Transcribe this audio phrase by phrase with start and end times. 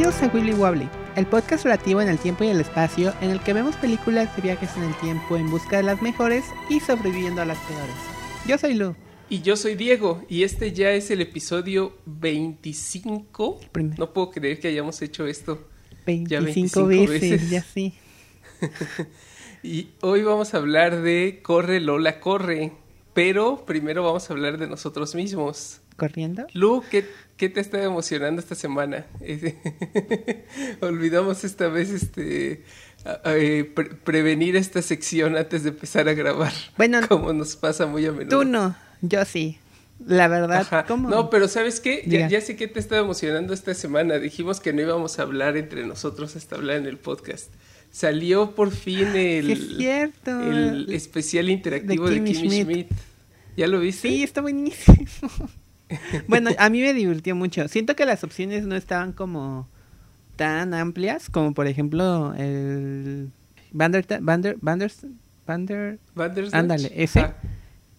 [0.00, 3.38] Bienvenidos a Willy Wobbly, el podcast relativo en el tiempo y el espacio en el
[3.42, 7.42] que vemos películas de viajes en el tiempo en busca de las mejores y sobreviviendo
[7.42, 7.94] a las peores.
[8.46, 8.96] Yo soy Lu.
[9.28, 13.60] Y yo soy Diego, y este ya es el episodio 25.
[13.98, 15.68] No puedo creer que hayamos hecho esto
[16.06, 17.92] 25, veces, ya sí.
[19.62, 22.72] y hoy vamos a hablar de Corre Lola Corre,
[23.12, 25.82] pero primero vamos a hablar de nosotros mismos.
[26.00, 26.46] ¿Corriendo?
[26.54, 27.02] Lu, ¿qué,
[27.50, 29.04] te está emocionando esta semana?
[30.80, 32.64] Olvidamos esta vez este
[33.26, 33.70] eh,
[34.02, 36.54] prevenir esta sección antes de empezar a grabar.
[36.78, 38.40] Bueno, como nos pasa muy a menudo.
[38.40, 38.74] Tú no.
[39.02, 39.58] Yo sí.
[40.06, 41.10] La verdad, ¿cómo?
[41.10, 42.02] No, pero ¿sabes qué?
[42.06, 44.18] Ya, sé que te estaba emocionando esta semana.
[44.18, 47.52] Dijimos que no íbamos a hablar entre nosotros hasta hablar en el podcast.
[47.92, 50.30] Salió por fin el, cierto.
[50.40, 52.90] el especial interactivo de Kimmy, Schmidt.
[53.54, 54.08] ¿Ya lo viste?
[54.08, 54.96] Sí, está buenísimo.
[56.28, 57.68] bueno, a mí me divirtió mucho.
[57.68, 59.68] Siento que las opciones no estaban como
[60.36, 63.30] tan amplias como por ejemplo el
[63.72, 64.98] Vander Vander Vander
[65.46, 65.98] Vander
[66.52, 67.26] Ándale, ese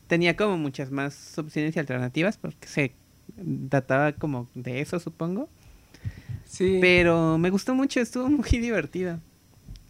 [0.07, 2.91] tenía como muchas más opciones y alternativas porque se
[3.69, 5.47] trataba como de eso, supongo.
[6.45, 6.79] Sí.
[6.81, 9.19] Pero me gustó mucho, estuvo muy divertido.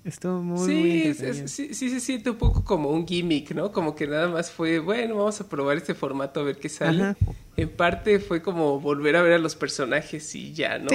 [0.04, 3.72] Estuvo muy, sí, sí, sí, se siente un poco como un gimmick, ¿no?
[3.72, 7.16] Como que nada más fue, bueno, vamos a probar este formato a ver qué sale.
[7.56, 10.90] En parte fue como volver a ver a los personajes y ya, ¿no?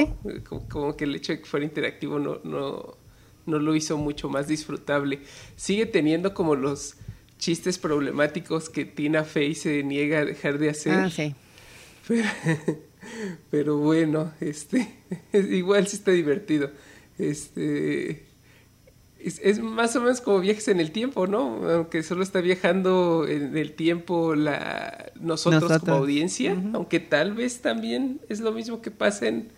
[0.69, 2.97] Como, que el hecho de que fuera interactivo no, no,
[3.47, 5.21] no lo hizo mucho más disfrutable.
[5.55, 6.97] Sigue teniendo como los
[7.39, 10.95] chistes problemáticos que Tina Fey se niega a dejar de hacer.
[10.95, 11.35] Ah, sí.
[13.51, 14.89] Pero, bueno, este,
[15.33, 16.71] igual sí está divertido.
[17.19, 18.26] Este,
[19.27, 21.69] es, más o menos como viajes en el tiempo, ¿no?
[21.69, 28.21] Aunque solo está viajando en el tiempo la, nosotros, como audiencia, aunque tal vez también
[28.29, 29.49] es lo mismo que pasa en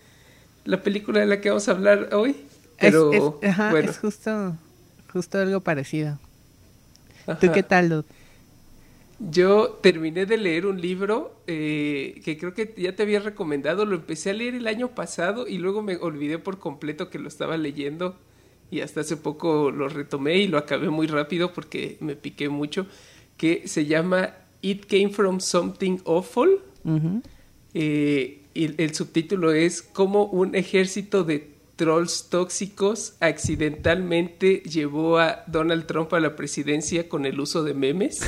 [0.65, 2.37] la película de la que vamos a hablar hoy.
[2.81, 3.91] Pero bueno.
[3.91, 4.57] es justo,
[5.13, 6.19] justo algo parecido.
[7.39, 8.07] ¿Tú qué tal,
[9.19, 13.85] Yo terminé de leer un libro eh, que creo que ya te había recomendado.
[13.85, 17.29] Lo empecé a leer el año pasado y luego me olvidé por completo que lo
[17.29, 18.17] estaba leyendo.
[18.71, 22.87] Y hasta hace poco lo retomé y lo acabé muy rápido porque me piqué mucho.
[23.37, 26.61] Que se llama It Came From Something Awful.
[27.75, 35.87] Eh, y el subtítulo es Cómo un ejército de trolls tóxicos accidentalmente llevó a Donald
[35.87, 38.21] Trump a la presidencia con el uso de memes.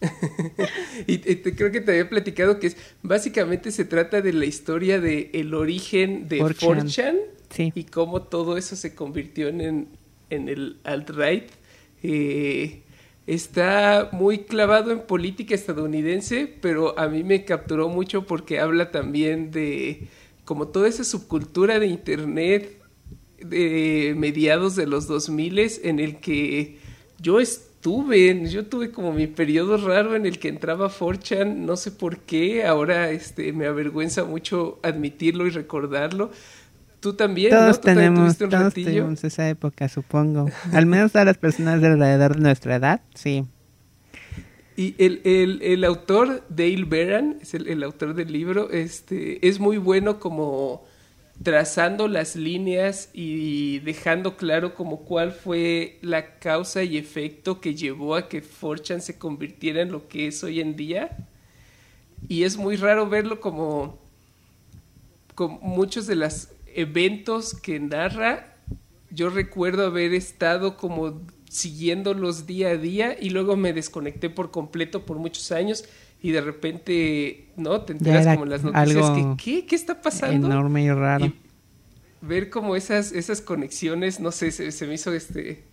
[1.06, 5.30] y, creo que te había platicado que es, básicamente se trata de la historia de
[5.34, 7.16] el origen de 4chan,
[7.56, 9.88] y cómo todo eso se convirtió en,
[10.30, 11.50] en el alt-right.
[12.02, 12.82] Eh,
[13.26, 19.50] está muy clavado en política estadounidense, pero a mí me capturó mucho porque habla también
[19.50, 20.08] de
[20.44, 22.78] como toda esa subcultura de internet
[23.38, 26.78] de mediados de los 2000 en el que
[27.20, 31.90] yo estuve, yo tuve como mi periodo raro en el que entraba 4 no sé
[31.90, 36.30] por qué, ahora este me avergüenza mucho admitirlo y recordarlo.
[37.00, 37.80] Tú también, todos ¿no?
[37.80, 40.50] tenemos, todos tenemos esa época, supongo.
[40.72, 43.44] Al menos a las personas de alrededor de nuestra edad, sí.
[44.76, 49.76] Y el, el, el, autor, Dale Beran, es el, autor del libro, este, es muy
[49.76, 50.84] bueno como
[51.42, 58.16] trazando las líneas y dejando claro como cuál fue la causa y efecto que llevó
[58.16, 61.16] a que Forchan se convirtiera en lo que es hoy en día.
[62.28, 63.98] Y es muy raro verlo como,
[65.34, 66.48] como muchos de los
[66.78, 68.54] eventos que narra.
[69.10, 75.04] Yo recuerdo haber estado como siguiéndolos día a día y luego me desconecté por completo
[75.04, 75.84] por muchos años
[76.22, 77.80] y de repente, ¿no?
[77.80, 79.66] Te enteras como las noticias que, ¿qué?
[79.66, 80.46] ¿Qué está pasando?
[80.46, 81.32] Enorme y raro.
[82.20, 85.64] ver como esas, esas conexiones, no sé, se, me hizo este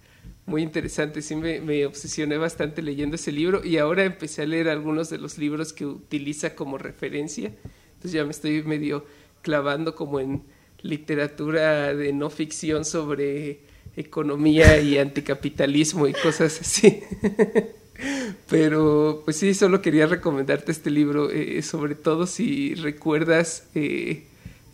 [0.48, 4.70] muy interesante, sí me, me, obsesioné bastante leyendo ese libro y ahora empecé a leer
[4.70, 7.51] algunos de los libros que utiliza como referencia,
[7.94, 9.06] entonces ya me estoy medio
[9.42, 10.44] clavando como en
[10.86, 13.60] literatura de no ficción sobre
[13.98, 17.02] economía y anticapitalismo y cosas así.
[18.50, 24.28] Pero pues sí, solo quería recomendarte este libro, eh, sobre todo si recuerdas eh,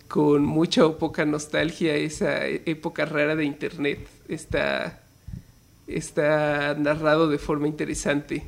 [0.07, 3.99] con mucha o poca nostalgia esa época rara de Internet.
[4.27, 5.01] Está,
[5.87, 8.43] está narrado de forma interesante.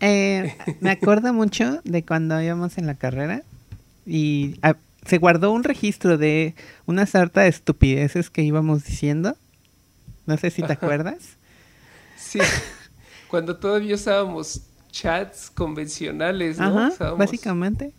[0.00, 3.42] Eh, me acuerdo mucho de cuando íbamos en la carrera
[4.06, 4.76] y ah,
[5.10, 6.54] se guardó un registro de
[6.86, 9.36] una sarta de estupideces que íbamos diciendo
[10.30, 11.36] no sé si te acuerdas.
[12.16, 12.38] Sí,
[13.28, 14.60] cuando todavía usábamos
[14.92, 16.78] chats convencionales, ¿no?
[16.78, 17.92] Ajá, básicamente.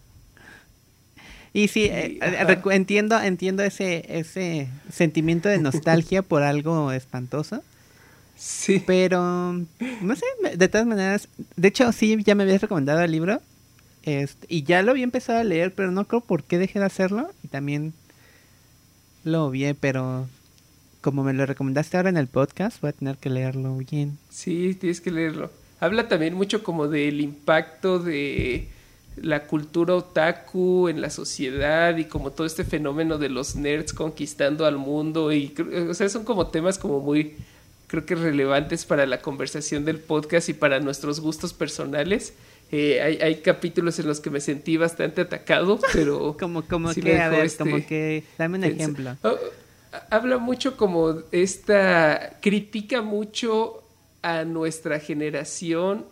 [1.54, 2.20] Y sí, eh,
[2.72, 7.62] entiendo, entiendo ese, ese sentimiento de nostalgia por algo espantoso.
[8.38, 8.82] Sí.
[8.88, 9.54] Pero,
[10.02, 10.26] no sé,
[10.56, 11.28] de todas maneras,
[11.58, 13.42] de hecho sí, ya me habías recomendado el libro.
[14.04, 16.86] Este, y ya lo había empezado a leer, pero no creo por qué dejé de
[16.86, 17.30] hacerlo.
[17.44, 17.94] Y también
[19.24, 20.28] lo vi, pero
[21.02, 24.18] como me lo recomendaste ahora en el podcast, voy a tener que leerlo bien.
[24.30, 25.52] Sí, tienes que leerlo.
[25.80, 28.68] Habla también mucho como del impacto de
[29.18, 34.66] la cultura otaku en la sociedad y como todo este fenómeno de los nerds conquistando
[34.66, 35.54] al mundo y
[35.90, 37.36] o sea son como temas como muy
[37.92, 42.34] creo que relevantes para la conversación del podcast y para nuestros gustos personales.
[42.72, 47.20] Eh, hay, hay, capítulos en los que me sentí bastante atacado pero como como que
[47.20, 49.18] a ver como este que dame un ejemplo.
[49.24, 49.38] Oh,
[50.10, 53.84] habla mucho como esta critica mucho
[54.22, 56.06] a nuestra generación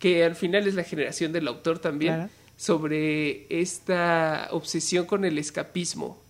[0.00, 6.20] que al final es la generación del autor también, sobre esta obsesión con el escapismo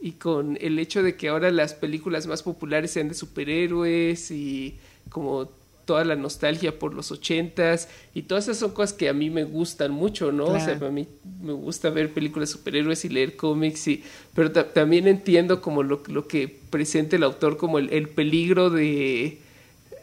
[0.00, 4.76] y con el hecho de que ahora las películas más populares sean de superhéroes y
[5.08, 5.48] como
[5.86, 9.44] toda la nostalgia por los ochentas y todas esas son cosas que a mí me
[9.44, 10.46] gustan mucho, ¿no?
[10.46, 11.06] O sea, a mí
[11.40, 14.02] me gusta ver películas de superhéroes y leer cómics, y,
[14.34, 19.38] pero también entiendo como lo, lo, que presenta el autor como el, el peligro de,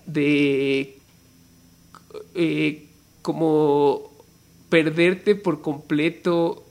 [0.06, 0.98] de
[2.34, 2.88] eh,
[3.22, 4.12] como
[4.70, 6.64] perderte por completo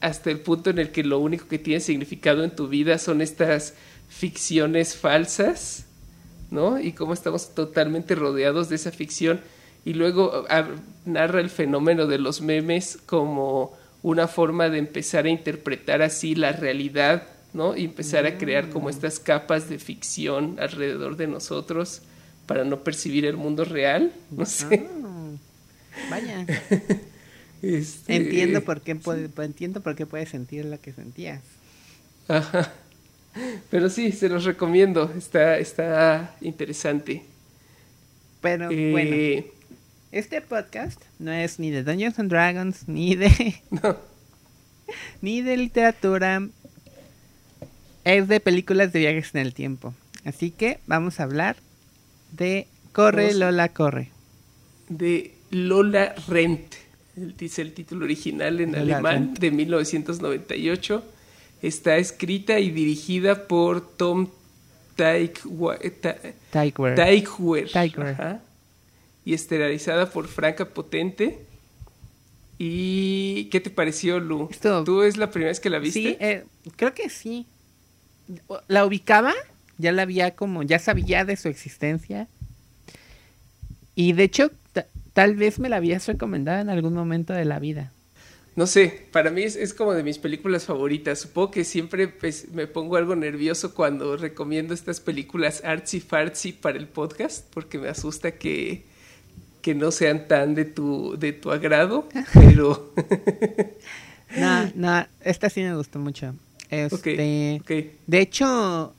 [0.00, 3.20] hasta el punto en el que lo único que tiene significado en tu vida son
[3.20, 3.74] estas
[4.08, 5.84] ficciones falsas,
[6.50, 6.80] ¿no?
[6.80, 9.40] Y cómo estamos totalmente rodeados de esa ficción.
[9.84, 10.46] Y luego
[11.04, 16.52] narra el fenómeno de los memes como una forma de empezar a interpretar así la
[16.52, 17.76] realidad, ¿no?
[17.76, 18.90] Y empezar a crear como mm.
[18.90, 22.02] estas capas de ficción alrededor de nosotros
[22.46, 24.88] para no percibir el mundo real, no sé.
[25.04, 26.46] Ah, vaya.
[27.62, 28.98] Este, entiendo por qué
[29.38, 31.42] entiendo por qué puedes sentir lo que sentías.
[32.28, 32.72] Ajá.
[33.70, 37.22] Pero sí, se los recomiendo, está está interesante.
[38.40, 39.52] Pero eh, bueno,
[40.12, 43.54] este podcast no es ni de Dungeons and Dragons ni de
[45.22, 46.48] ni de literatura.
[48.02, 49.94] Es de películas de viajes en el tiempo.
[50.24, 51.56] Así que vamos a hablar
[52.32, 54.10] de Corre Lola Corre.
[54.88, 56.74] De Lola Rent,
[57.16, 61.04] dice el título original en alemán de 1998.
[61.62, 64.28] Está escrita y dirigida por Tom
[64.96, 65.78] Tykwer.
[69.24, 71.38] Y estelarizada por Franca Potente.
[72.58, 74.48] ¿Y qué te pareció, Lu?
[74.84, 76.00] ¿Tú es la primera vez que la viste?
[76.00, 76.44] Sí, eh,
[76.76, 77.46] creo que sí.
[78.68, 79.34] ¿La ubicaba?
[79.80, 82.28] ya la había como, ya sabía de su existencia.
[83.94, 84.50] Y de hecho,
[85.12, 87.92] tal vez me la habías recomendado en algún momento de la vida.
[88.56, 91.20] No sé, para mí es, como de mis películas favoritas.
[91.20, 96.78] Supongo que siempre pues, me pongo algo nervioso cuando recomiendo estas películas artsy fartsy para
[96.78, 98.84] el podcast, porque me asusta que,
[99.62, 102.92] que no sean tan de tu, de tu agrado, pero...
[104.36, 106.34] no, no, esta sí me gustó mucho.
[106.70, 107.62] Este,
[108.06, 108.94] De hecho,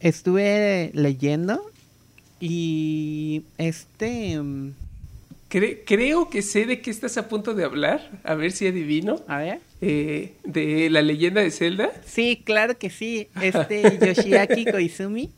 [0.00, 1.70] estuve leyendo
[2.40, 4.40] y este...
[4.40, 4.74] Mm,
[5.48, 8.10] creo que sé de qué estás a punto de hablar.
[8.24, 9.20] A ver si adivino.
[9.26, 9.60] A ver.
[9.80, 11.90] Eh, de la leyenda de Zelda.
[12.04, 13.28] Sí, claro que sí.
[13.40, 15.30] Este Yoshiaki Koizumi.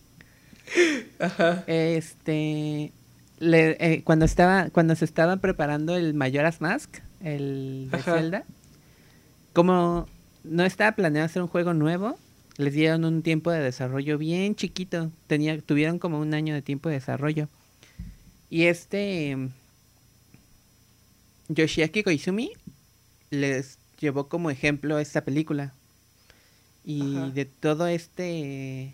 [1.19, 1.65] Ajá.
[1.67, 2.93] Este.
[3.41, 8.45] Eh, cuando estaba cuando se estaba preparando el Majora's Mask, el de Zelda,
[9.53, 10.07] como
[10.45, 12.19] no estaba planeado hacer un juego nuevo,
[12.61, 15.11] les dieron un tiempo de desarrollo bien chiquito.
[15.27, 17.49] Tenía, tuvieron como un año de tiempo de desarrollo.
[18.51, 19.37] Y este
[21.49, 22.53] Yoshiaki Koizumi
[23.31, 25.73] les llevó como ejemplo esta película.
[26.85, 28.93] Y de todo este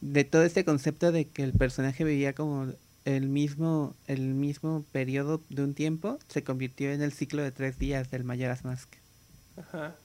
[0.00, 2.72] de todo este concepto de que el personaje vivía como
[3.04, 7.78] el mismo el mismo periodo de un tiempo se convirtió en el ciclo de tres
[7.78, 8.94] días del Majora's Mask.
[9.56, 9.96] Ajá.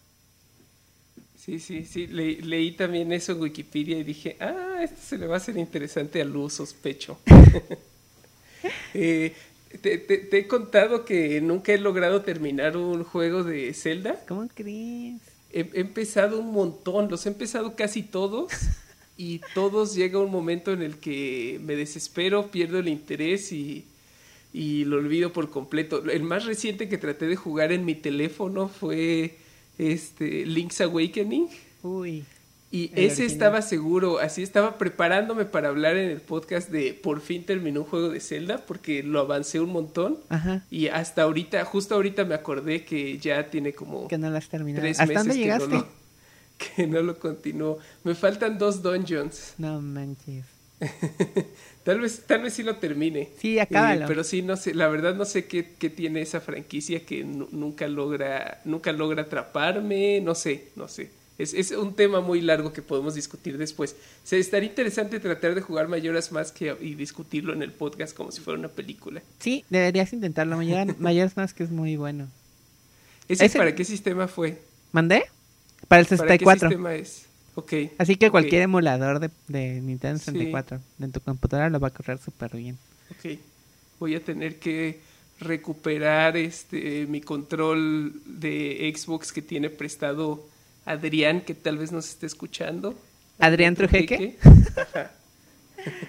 [1.44, 2.06] Sí, sí, sí.
[2.06, 6.22] leí también eso en Wikipedia y dije, ah, esto se le va a hacer interesante
[6.22, 7.18] a Luz, sospecho.
[8.94, 9.34] eh,
[9.82, 14.22] te, he contado que nunca he logrado terminar un juego de Zelda.
[14.28, 15.20] ¿Cómo crees?
[15.52, 18.52] He, empezado un montón, los he empezado casi todos
[19.18, 23.86] y todos llega un momento en el que me desespero, pierdo el interés y,
[24.54, 26.04] y lo olvido por completo.
[26.08, 29.41] El más reciente que traté de jugar en mi teléfono fue
[29.82, 31.48] este Link's Awakening.
[31.84, 32.24] Uy.
[32.74, 33.28] Y ese original.
[33.32, 37.86] estaba seguro, así estaba preparándome para hablar en el podcast de por fin terminó un
[37.86, 40.64] juego de Zelda porque lo avancé un montón Ajá.
[40.72, 44.82] y hasta ahorita, justo ahorita me acordé que ya tiene como Que no las terminaste.
[44.88, 45.88] tres ¿Hasta meses dónde que no, lo,
[46.76, 47.80] que no lo continúo.
[48.06, 49.56] Me faltan dos dungeons.
[49.58, 50.46] No manches.
[51.84, 53.30] Tal vez, tal vez sí lo termine.
[53.40, 54.06] Sí, acábalo.
[54.06, 57.24] Eh, pero sí, no sé, la verdad no sé qué, qué tiene esa franquicia que
[57.24, 61.10] nu- nunca logra, nunca logra atraparme, no sé, no sé.
[61.40, 63.96] Es, es un tema muy largo que podemos discutir después.
[64.24, 68.16] O sea, estaría interesante tratar de jugar Mayoras más que y discutirlo en el podcast
[68.16, 69.24] como si fuera una película.
[69.40, 70.58] Sí, deberías intentarlo.
[70.58, 72.28] Mayor, Mayor más que es muy bueno.
[73.28, 74.60] ¿Ese, Ese- para qué sistema fue?
[74.92, 75.24] ¿Mandé?
[75.88, 76.70] Para el ¿Para qué 64.
[76.70, 77.26] sistema es?
[77.56, 77.74] Ok.
[77.98, 80.26] Así que cualquier emulador de, de Nintendo Sí.
[80.26, 82.78] 64 en tu computadora lo va a correr súper bien.
[83.12, 83.38] Ok.
[84.00, 85.00] Voy a tener que
[85.40, 90.46] recuperar este mi control de Xbox que tiene prestado
[90.86, 92.98] Adrián, que tal vez nos esté escuchando.
[93.40, 94.38] ¿Adrián Trujeque?
[94.44, 95.12] Ajá,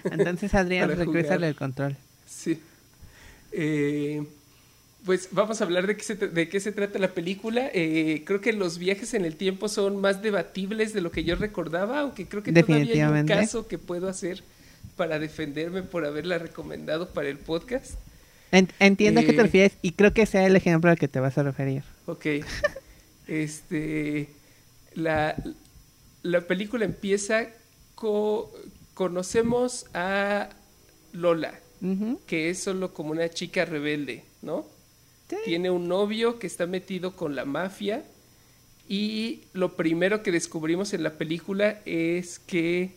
[0.04, 1.96] Entonces, Adrián, regrésale el control.
[2.26, 2.58] sí.
[3.54, 4.22] Eh,
[5.04, 7.70] pues vamos a hablar de qué se, de qué se trata la película.
[7.74, 11.34] Eh, creo que los viajes en el tiempo son más debatibles de lo que yo
[11.36, 14.42] recordaba, aunque creo que todavía hay un caso que puedo hacer
[14.96, 17.94] para defenderme por haberla recomendado para el podcast.
[18.52, 19.42] En- entiendo a qué te Eh.
[19.44, 21.82] refieres y creo que sea el ejemplo al que te vas a referir.
[22.06, 22.26] Ok.
[23.28, 24.28] Este.
[24.94, 25.36] La,
[26.22, 27.46] la película empieza.
[27.94, 28.52] co-
[28.94, 30.50] conocemos a
[31.12, 31.54] Lola,
[32.26, 34.66] que es solo como una chica rebelde, ¿no?
[35.44, 38.04] Tiene un novio que está metido con la mafia.
[38.88, 42.92] Y lo primero que descubrimos en la película es que.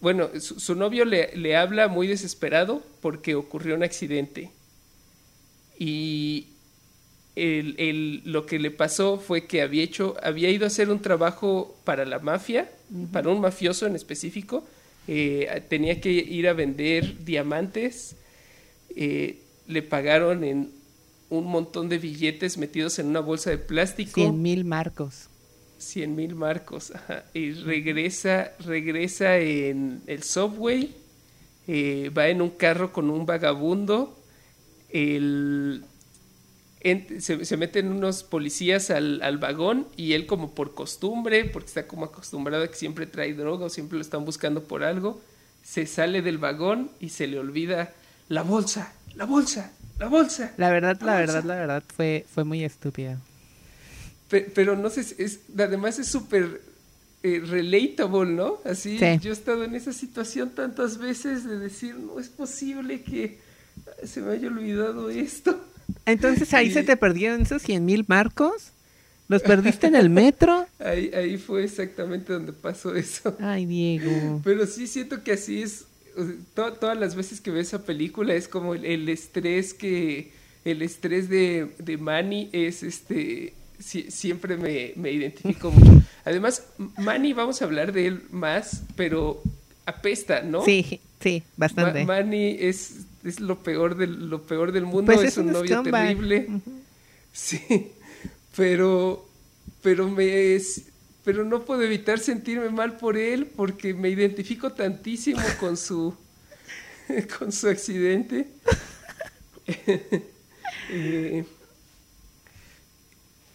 [0.00, 4.50] Bueno, su, su novio le, le habla muy desesperado porque ocurrió un accidente.
[5.78, 6.46] Y
[7.36, 11.00] el, el- lo que le pasó fue que había hecho, había ido a hacer un
[11.00, 12.70] trabajo para la mafia,
[13.12, 14.66] para un mafioso en específico.
[15.08, 18.16] Eh, tenía que ir a vender diamantes.
[18.96, 19.38] Eh,
[19.68, 20.72] le pagaron en
[21.30, 24.14] un montón de billetes metidos en una bolsa de plástico.
[24.20, 25.28] 100 mil marcos.
[25.78, 26.90] 100 mil marcos.
[26.94, 30.94] ajá, Y regresa, regresa en el subway.
[31.66, 34.18] eh, va en un carro con un vagabundo.
[34.90, 35.84] El,
[36.80, 41.66] en- se, se meten unos policías al, al vagón y él como por costumbre, porque
[41.68, 45.20] está como acostumbrado a que siempre trae droga o siempre lo están buscando por algo,
[45.62, 47.92] se sale del vagón y se le olvida
[48.28, 50.52] la bolsa, la bolsa, la bolsa.
[50.56, 53.18] La verdad, la Ah, verdad, la verdad fue, fue muy estúpida.
[54.30, 56.60] Pe- pero no sé, es, además es súper
[57.22, 58.58] eh, relatable, ¿no?
[58.64, 59.18] Así, Sí.
[59.20, 63.38] yo he estado en esa situación tantas veces de decir, no es posible que
[64.04, 65.58] se me haya olvidado esto.
[66.06, 68.72] Entonces ahí Y- se te perdieron esos 100 mil marcos.
[69.28, 70.66] ¿Los perdiste en el metro?
[70.78, 73.36] Ahí, ahí fue exactamente donde pasó eso.
[73.40, 74.40] Ay, Diego.
[74.42, 75.84] Pero sí siento que así es,
[76.54, 80.32] to- todas las veces que veo esa película es como el, el estrés que,
[80.64, 86.02] el estrés de, de Manny es este, si- siempre me, me identifico mucho.
[86.24, 86.64] Además,
[86.98, 89.42] Manny, vamos a hablar de él más, pero
[89.86, 90.64] apesta, ¿no?
[90.64, 92.04] Sí, sí, Ma- bastante.
[92.04, 95.52] Manny es, es lo peor del, lo peor del mundo, Pues es, es un un
[95.52, 96.48] novio terrible.
[97.32, 97.60] Sí,
[98.56, 99.24] pero,
[99.82, 100.82] pero me es,
[101.24, 106.14] pero no puedo evitar sentirme mal por él porque me identifico tantísimo con su,
[107.38, 108.48] con su accidente.
[110.90, 111.44] Eh,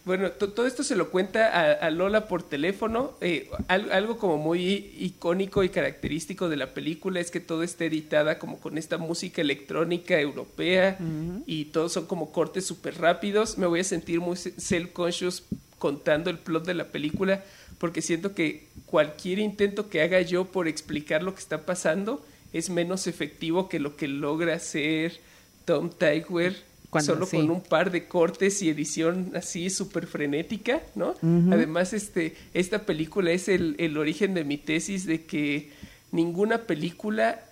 [0.04, 3.12] bueno, to- todo esto se lo cuenta a, a Lola por teléfono.
[3.22, 7.86] Eh, al- algo como muy icónico y característico de la película es que todo está
[7.86, 10.98] editada como con esta música electrónica europea
[11.46, 13.56] y todos son como cortes súper rápidos.
[13.56, 15.42] Me voy a sentir muy se- self-conscious
[15.78, 17.42] contando el plot de la película
[17.78, 22.70] porque siento que cualquier intento que haga yo por explicar lo que está pasando es
[22.70, 25.18] menos efectivo que lo que logra hacer
[25.64, 25.90] Tom
[26.90, 27.36] Cuando- solo sí.
[27.38, 31.14] con un par de cortes y edición así súper frenética, ¿no?
[31.52, 35.70] Además, este, esta película es el, el origen de mi tesis de que
[36.12, 37.44] ninguna película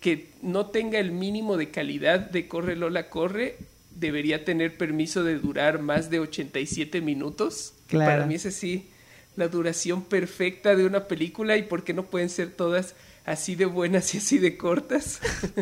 [0.00, 3.56] que no tenga el mínimo de calidad de Corre Lola Corre
[3.96, 7.74] debería tener permiso de durar más de 87 minutos.
[7.86, 8.10] Que Claro.
[8.12, 8.88] Para mí es así
[9.36, 13.66] la duración perfecta de una película y por qué no pueden ser todas así de
[13.66, 15.20] buenas y así de cortas.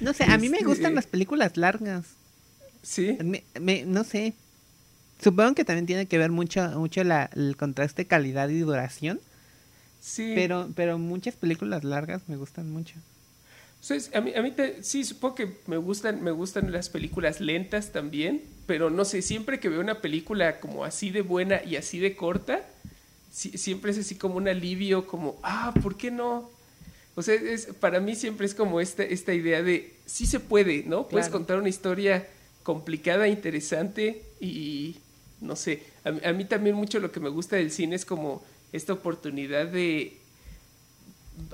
[0.00, 2.04] No sé, a mí me Este- gustan las películas largas.
[2.82, 3.16] sí.
[3.24, 4.34] Me- me- no sé.
[5.22, 9.20] Supongo que también tiene que ver mucho, mucho la- el contraste calidad y duración.
[10.00, 10.32] Sí.
[10.34, 12.96] Pero, pero muchas películas largas me gustan mucho.
[14.14, 17.92] A mí, a mí te- sí, supongo que me gustan, me gustan las películas lentas
[17.92, 21.98] también, pero no sé, siempre que veo una película como así de buena y así
[21.98, 22.64] de corta,
[23.30, 26.50] siempre es así como un alivio, como, ah, ¿por qué no?
[27.16, 30.84] O sea, es, para mí siempre es como esta, esta idea de, sí se puede,
[30.84, 31.06] ¿no?
[31.06, 32.26] Puedes contar una historia
[32.62, 34.96] complicada, interesante y,
[35.40, 38.92] no sé, a, mí también mucho lo que me gusta del cine es como esta
[38.94, 40.16] oportunidad de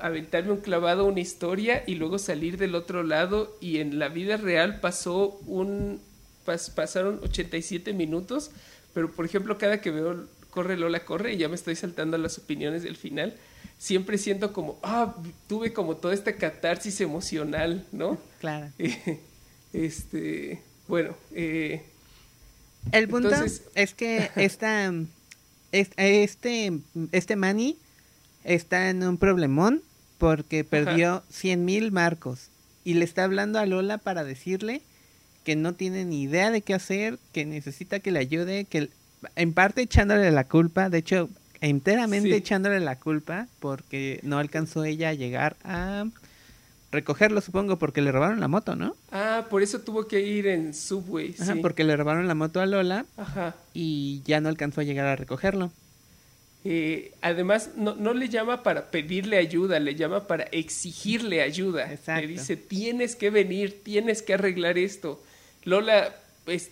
[0.00, 4.08] aventarme un clavado a una historia y luego salir del otro lado y en la
[4.08, 6.00] vida real pasó un
[6.74, 8.50] pasaron 87 minutos,
[8.92, 12.38] pero por ejemplo cada que veo corre Lola corre y ya me estoy saltando las
[12.38, 13.36] opiniones del final,
[13.78, 15.14] siempre siento como, ah,
[15.48, 18.18] tuve como toda esta catarsis emocional, ¿no?
[18.40, 18.68] Claro.
[19.72, 21.82] este, bueno, eh,
[22.92, 23.30] el punto
[23.74, 24.92] es que esta,
[25.70, 26.72] este,
[27.12, 27.78] este Manny
[28.44, 29.82] está en un problemón
[30.18, 32.48] porque perdió 100 mil marcos
[32.84, 34.82] y le está hablando a Lola para decirle
[35.44, 38.90] que no tiene ni idea de qué hacer, que necesita que le ayude, que
[39.36, 41.28] en parte echándole la culpa, de hecho
[41.60, 46.06] enteramente echándole la culpa porque no alcanzó ella a llegar a
[46.92, 48.96] recogerlo, supongo, porque le robaron la moto, ¿no?
[49.12, 51.34] Ah, por eso tuvo que ir en subway.
[51.38, 53.54] Ajá, porque le robaron la moto a Lola Ajá.
[53.72, 55.70] y ya no alcanzó a llegar a recogerlo.
[56.64, 61.90] Eh, además, no, no, le llama para pedirle ayuda, le llama para exigirle ayuda.
[61.90, 62.20] Exacto.
[62.20, 65.22] Le dice, tienes que venir, tienes que arreglar esto.
[65.64, 66.14] Lola,
[66.44, 66.70] pues,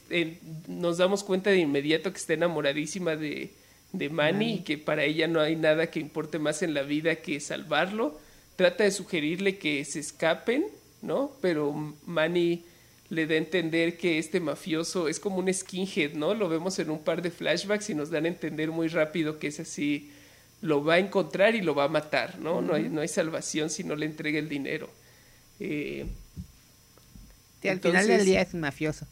[0.66, 3.52] nos damos cuenta de inmediato que está enamoradísima de,
[3.92, 7.16] de Manny y que para ella no hay nada que importe más en la vida
[7.16, 8.18] que salvarlo
[8.58, 10.66] trata de sugerirle que se escapen,
[11.00, 11.30] ¿no?
[11.40, 12.64] Pero Manny
[13.10, 16.34] le da a entender que este mafioso es como un skinhead, ¿no?
[16.34, 19.46] Lo vemos en un par de flashbacks y nos dan a entender muy rápido que
[19.46, 20.10] es así,
[20.60, 22.60] lo va a encontrar y lo va a matar, ¿no?
[22.60, 24.90] no, hay, no hay salvación si no le entrega el dinero.
[25.60, 26.06] Eh,
[27.64, 29.06] al final del día es un mafioso.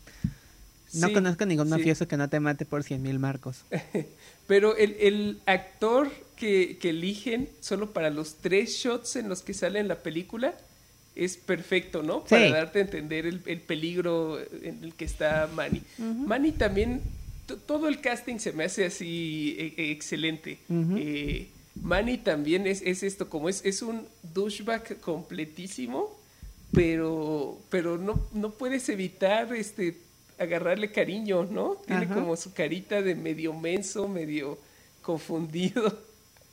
[0.92, 3.64] No conozco ningún mafioso que no te mate por cien mil marcos.
[4.46, 9.80] Pero el, el actor que, eligen solo para los tres shots en los que sale
[9.80, 10.54] en la película
[11.16, 12.25] es perfecto, ¿no?
[12.25, 15.82] Para darte a entender el, peligro en el que está Manny.
[15.99, 17.00] Manny también,
[17.66, 20.58] todo el casting se me hace así e, e, excelente.
[20.69, 21.49] Eh,
[21.82, 26.14] Manny también es, es, esto, como es, es un douchebag completísimo,
[26.73, 29.97] pero, pero no, no puedes evitar este
[30.38, 31.76] agarrarle cariño, ¿no?
[31.86, 34.58] Tiene como su carita de medio menso, medio
[35.02, 35.99] confundido.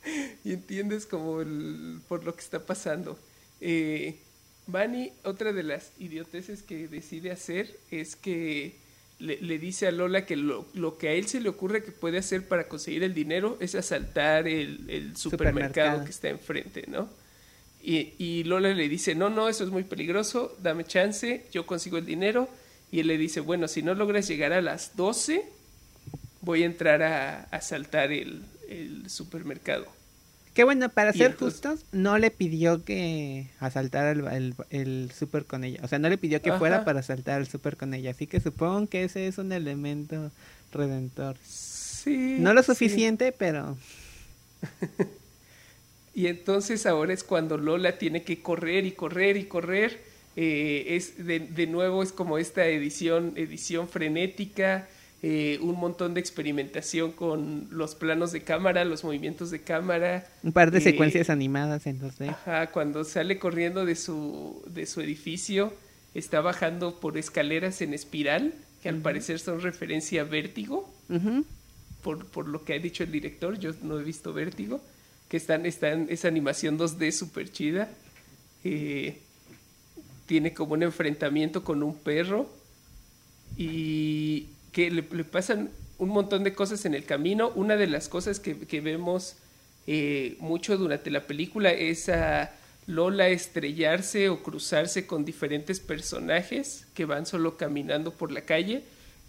[0.44, 3.18] y entiendes como el, por lo que está pasando.
[3.60, 4.16] Eh,
[5.24, 8.76] otra de las idioteces que decide hacer es que
[9.18, 10.66] le, dice a Lola que lo,
[10.98, 14.48] que a él se le ocurre que puede hacer para conseguir el dinero es asaltar
[14.48, 17.08] el, supermercado, que está enfrente, ¿no?
[17.82, 21.98] Y, y, Lola le dice, no, no, eso es muy peligroso, dame chance, yo consigo
[21.98, 22.48] el dinero.
[22.90, 25.44] Y él le dice, bueno, si no logras llegar a las 12,
[26.40, 29.86] voy a entrar a asaltar el, el supermercado.
[30.54, 35.80] Qué bueno, para ser justos, no le pidió que asaltara el, el, super con ella.
[35.82, 38.12] O sea, no le pidió que fuera para asaltar el super con ella.
[38.12, 40.30] Así que supongo que ese es un elemento
[40.72, 41.36] redentor.
[41.44, 42.36] Sí.
[42.38, 43.76] No lo suficiente, pero...
[46.14, 50.04] y entonces ahora es cuando Lola tiene que correr y correr y correr.
[50.36, 54.88] Eh, es de, de, nuevo es como esta edición, edición frenética
[55.26, 60.28] eh, un montón de experimentación con los planos de cámara, los movimientos de cámara.
[60.42, 62.28] Un par de eh, secuencias animadas entonces.
[62.28, 65.72] Ajá, cuando sale corriendo de su, de su edificio,
[66.12, 70.92] está bajando por escaleras en espiral, que al parecer son referencia a vértigo,
[72.02, 74.82] por, por lo que ha dicho el director, yo no he visto vértigo,
[75.30, 77.88] que están, están, esa animación 2D súper chida.
[78.62, 79.20] Eh,
[80.26, 82.46] tiene como un enfrentamiento con un perro
[83.56, 87.52] y que le, pasan un montón de cosas en el camino.
[87.54, 89.36] Una de las cosas que, vemos
[89.86, 92.52] eh, mucho durante la película es a
[92.86, 98.82] Lola estrellarse o cruzarse con diferentes personajes que van solo caminando por la calle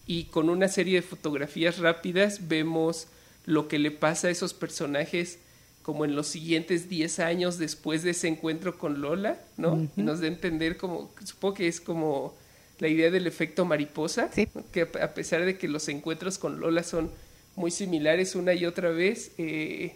[0.08, 3.08] y con una serie de fotografías rápidas vemos
[3.45, 5.38] lo que le pasa a esos personajes
[5.84, 9.88] como en los siguientes 10 años después de ese encuentro con Lola, ¿no?
[9.95, 12.34] Y nos da a entender como, supongo que es como
[12.79, 14.29] la idea del efecto mariposa,
[14.71, 17.11] que a pesar de que los encuentros con Lola son
[17.55, 19.95] muy similares una y otra vez, eh,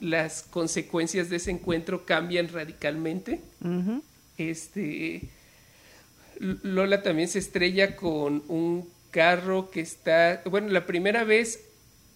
[0.00, 3.40] las consecuencias de ese encuentro cambian radicalmente.
[4.36, 5.22] Este
[6.38, 11.60] Lola también se estrella con un carro que está, bueno, la primera vez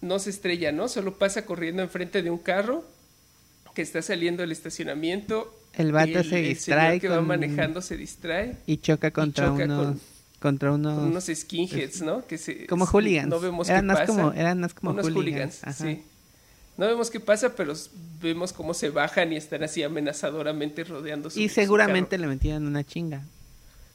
[0.01, 0.87] no se estrella, ¿no?
[0.87, 2.83] Solo pasa corriendo enfrente de un carro
[3.73, 6.95] que está saliendo del estacionamiento el vato se distrae.
[6.95, 8.55] El que va manejando se distrae.
[8.67, 9.97] Y choca contra unos.
[10.39, 10.97] contra unos.
[11.03, 12.25] unos skinheads, ¿no?
[12.25, 13.29] Que se, como hooligans.
[13.29, 15.61] No vemos eran qué más Como, eran más como unos hooligans.
[15.77, 16.03] sí.
[16.77, 17.73] No vemos qué pasa, pero
[18.21, 22.21] vemos cómo se bajan y están así amenazadoramente rodeando su Y su seguramente carro.
[22.21, 23.23] le metían una chinga.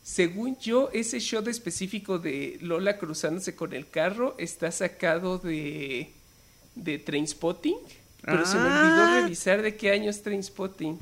[0.05, 6.13] Según yo, ese shot específico de Lola cruzándose con el carro está sacado de,
[6.77, 7.77] de Trainspotting.
[8.23, 9.21] Pero se me olvidó Ah.
[9.23, 10.99] revisar de qué año es Trainspotting.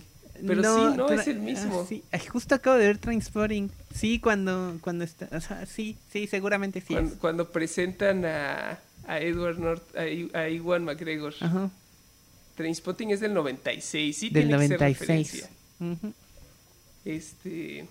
[0.47, 1.81] Pero sí, no, es el mismo.
[1.83, 2.03] ah, sí.
[2.11, 3.69] Ay, justo acabo de ver Transporting.
[3.95, 5.29] Sí, cuando, cuando está.
[5.37, 6.93] O sea, sí, sí, seguramente sí.
[6.95, 7.19] cuando, es.
[7.19, 11.35] cuando presentan a, a Edward North, a, I- a Iwan McGregor.
[11.41, 11.71] Ajá.
[12.57, 15.01] Trainspotting es del 96, sí Del tiene que ser 96.
[15.01, 16.13] referencia.
[17.05, 17.87] Este.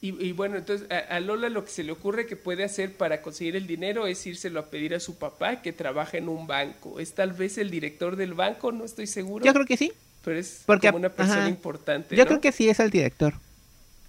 [0.00, 2.94] Y, y bueno, entonces a, a Lola lo que se le ocurre que puede hacer
[2.96, 6.46] para conseguir el dinero es írselo a pedir a su papá que trabaja en un
[6.46, 7.00] banco.
[7.00, 9.44] Es tal vez el director del banco, no estoy seguro.
[9.44, 9.92] Yo creo que sí.
[10.24, 11.48] Pero es porque- como una persona ajá.
[11.50, 12.16] importante.
[12.16, 13.34] Yo creo que sí es el director.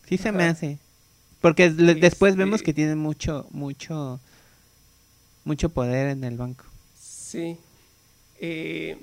[0.08, 0.78] Sí se me hace.
[1.41, 4.19] Porque después vemos que tiene mucho, mucho,
[5.43, 6.65] mucho poder en el banco.
[6.99, 7.58] Sí.
[8.39, 8.97] Eh,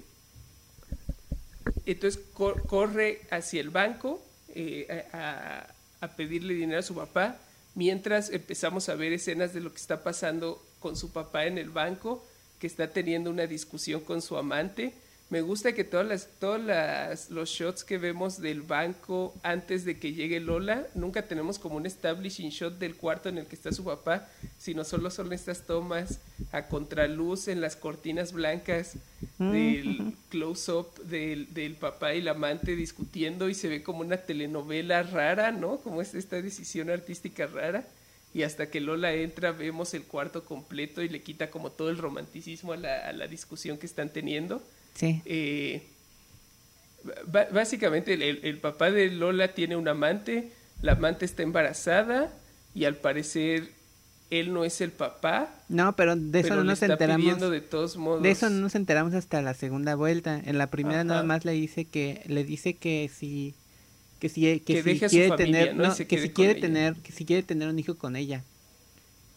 [1.87, 4.23] entonces cor- corre hacia el banco
[4.55, 5.67] eh, a-
[6.01, 7.39] a pedirle dinero a su papá,
[7.75, 11.71] mientras empezamos a ver escenas de lo que está pasando con su papá en el
[11.71, 12.23] banco,
[12.59, 14.93] que está teniendo una discusión con su amante.
[15.33, 19.99] Me gusta que todas las, todos las, los shots que vemos del banco antes de
[19.99, 23.73] que llegue Lola, nunca tenemos como un establishing shot del cuarto en el que está
[23.73, 26.21] su papá, sino solo son estas tomas
[26.53, 28.97] a contraluz en las cortinas blancas
[29.39, 35.03] del close-up del, del papá y la amante discutiendo y se ve como una telenovela
[35.03, 35.79] rara, ¿no?
[35.79, 37.87] Como es esta decisión artística rara.
[38.35, 41.97] Y hasta que Lola entra vemos el cuarto completo y le quita como todo el
[41.97, 44.63] romanticismo a la, a la discusión que están teniendo.
[44.95, 45.23] Sí.
[45.25, 45.83] Eh,
[47.53, 50.53] básicamente el, papá de Lola tiene un amante,
[50.83, 52.33] la amante está embarazada
[52.75, 53.71] y al parecer
[54.31, 57.39] él no es el papá, No, pero de eso pero no nos enteramos.
[57.51, 58.23] de todos modos.
[58.23, 60.41] De eso no nos enteramos hasta la segunda vuelta.
[60.43, 61.05] En la primera Ajá.
[61.05, 63.55] nada más le dice que le dice que si
[64.21, 66.61] que si que, Que si quiere familia, tener que si quiere ella.
[66.63, 68.43] tener que si quiere tener un hijo con ella.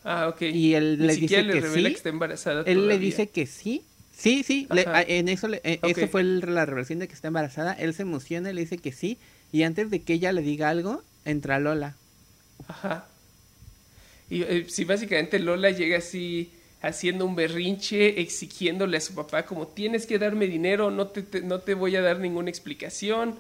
[0.05, 0.43] Ah, ok.
[0.43, 1.81] Y él Ni le dice le que sí.
[1.83, 3.83] que está embarazada Él le dice que sí.
[4.17, 4.86] Sí, sí, le-
[5.19, 7.73] en eso le, eh, eso fue el- la revelación de que está embarazada.
[7.73, 9.17] Él se emociona y le dice que sí
[9.51, 11.95] y antes de que ella le diga algo, entra Lola.
[12.67, 13.08] Ajá.
[14.30, 16.49] Y eh, sí, básicamente Lola llega así
[16.82, 21.41] haciendo un berrinche, exigiéndole a su papá como tienes que darme dinero, no te, te-
[21.41, 23.36] no te voy a dar ninguna explicación,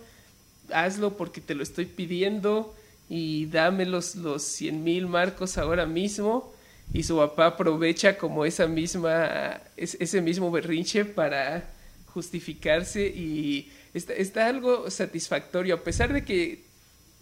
[0.71, 2.75] hazlo porque te lo estoy pidiendo
[3.09, 6.53] y dame los, los 100 mil marcos ahora mismo.
[6.93, 11.63] Y su papá aprovecha como esa misma, es- ese mismo berrinche para
[12.07, 16.63] justificarse y está, está algo satisfactorio, a pesar de que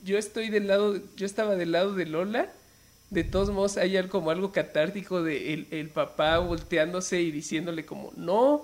[0.03, 2.51] yo estoy del lado, yo estaba del lado de Lola,
[3.09, 7.85] de todos modos hay algo, como algo catártico de el, el papá volteándose y diciéndole
[7.85, 8.63] como, no,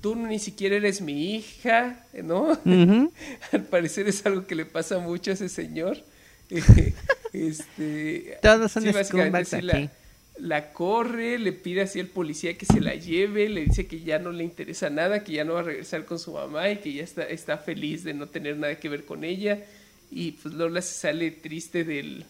[0.00, 2.58] tú ni siquiera eres mi hija, ¿no?
[3.52, 5.98] Al parecer es algo que le pasa mucho a ese señor.
[7.32, 9.90] este, Todos son básicamente scumbags sí aquí.
[10.42, 14.18] La, corre, le pide así al policía que se la lleve, le dice que ya
[14.18, 16.92] no le interesa nada, que ya no va a regresar con su mamá y que
[16.92, 19.60] ya está, está feliz de no tener nada que ver con ella.
[20.10, 22.24] Y pues Lola se sale triste del,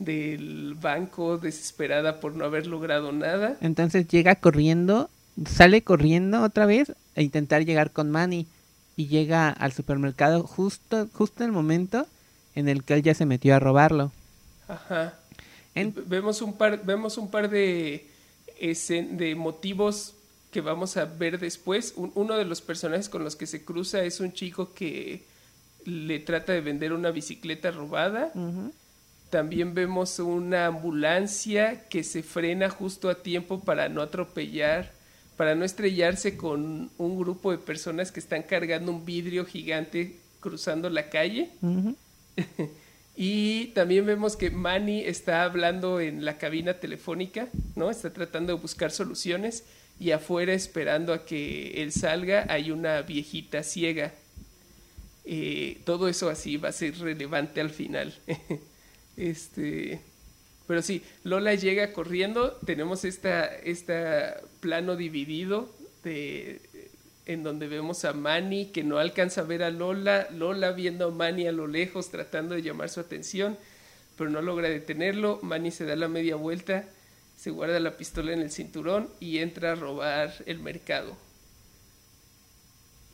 [0.00, 3.56] del banco, desesperada por no haber logrado nada.
[3.60, 5.08] Entonces llega corriendo,
[5.48, 8.48] sale corriendo otra vez a intentar llegar con Manny
[8.96, 12.08] y llega al supermercado justo justo en el momento
[12.56, 14.10] en el que él ya se metió a robarlo.
[14.66, 15.14] Ajá.
[15.76, 18.06] En- Vemos un par, vemos un par de,
[18.60, 20.14] de motivos
[20.50, 21.92] que vamos a ver después.
[21.96, 25.22] Un- uno de los personajes con los que se cruza es un chico que
[25.84, 28.32] le trata de vender una bicicleta robada.
[29.30, 34.92] También vemos una ambulancia que se frena justo a tiempo para no atropellar,
[35.36, 40.88] para no estrellarse con un grupo de personas que están cargando un vidrio gigante cruzando
[40.90, 41.50] la calle.
[43.16, 47.90] Y también vemos que Manny está hablando en la cabina telefónica, ¿no?
[47.90, 49.64] Está tratando de buscar soluciones
[49.98, 54.12] y afuera esperando a que él salga hay una viejita ciega.
[55.24, 58.14] Eh, todo eso así va a ser relevante al final.
[59.16, 60.00] este,
[60.66, 65.74] pero sí, Lola llega corriendo, tenemos esta, esta plano dividido
[66.04, 66.60] de
[67.26, 71.10] en donde vemos a Manny que no alcanza a ver a Lola, Lola viendo a
[71.10, 73.58] Manny a lo lejos tratando de llamar su atención,
[74.16, 76.84] pero no logra detenerlo, Manny se da la media vuelta,
[77.36, 81.16] se guarda la pistola en el cinturón y entra a robar el mercado.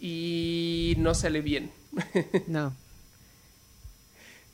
[0.01, 1.71] Y no sale bien.
[2.47, 2.75] No.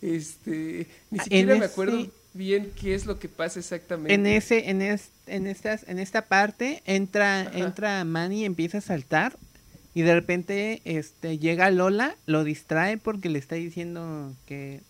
[0.00, 2.06] Este, ni Ah, siquiera en me ese- acuerdo.
[2.34, 4.14] bien qué es lo que pasa exactamente.
[4.14, 9.36] En ese, en en estas, en esta parte entra, entra Manny y empieza a saltar
[9.98, 14.80] y de repente este llega Lola, lo distrae porque le está diciendo que,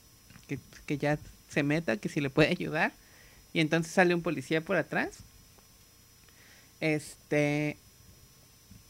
[0.47, 1.19] que, que ya
[1.49, 2.93] se meta, que si le puede ayudar.
[3.55, 5.21] Y entonces sale un policía por atrás.
[6.81, 7.79] Este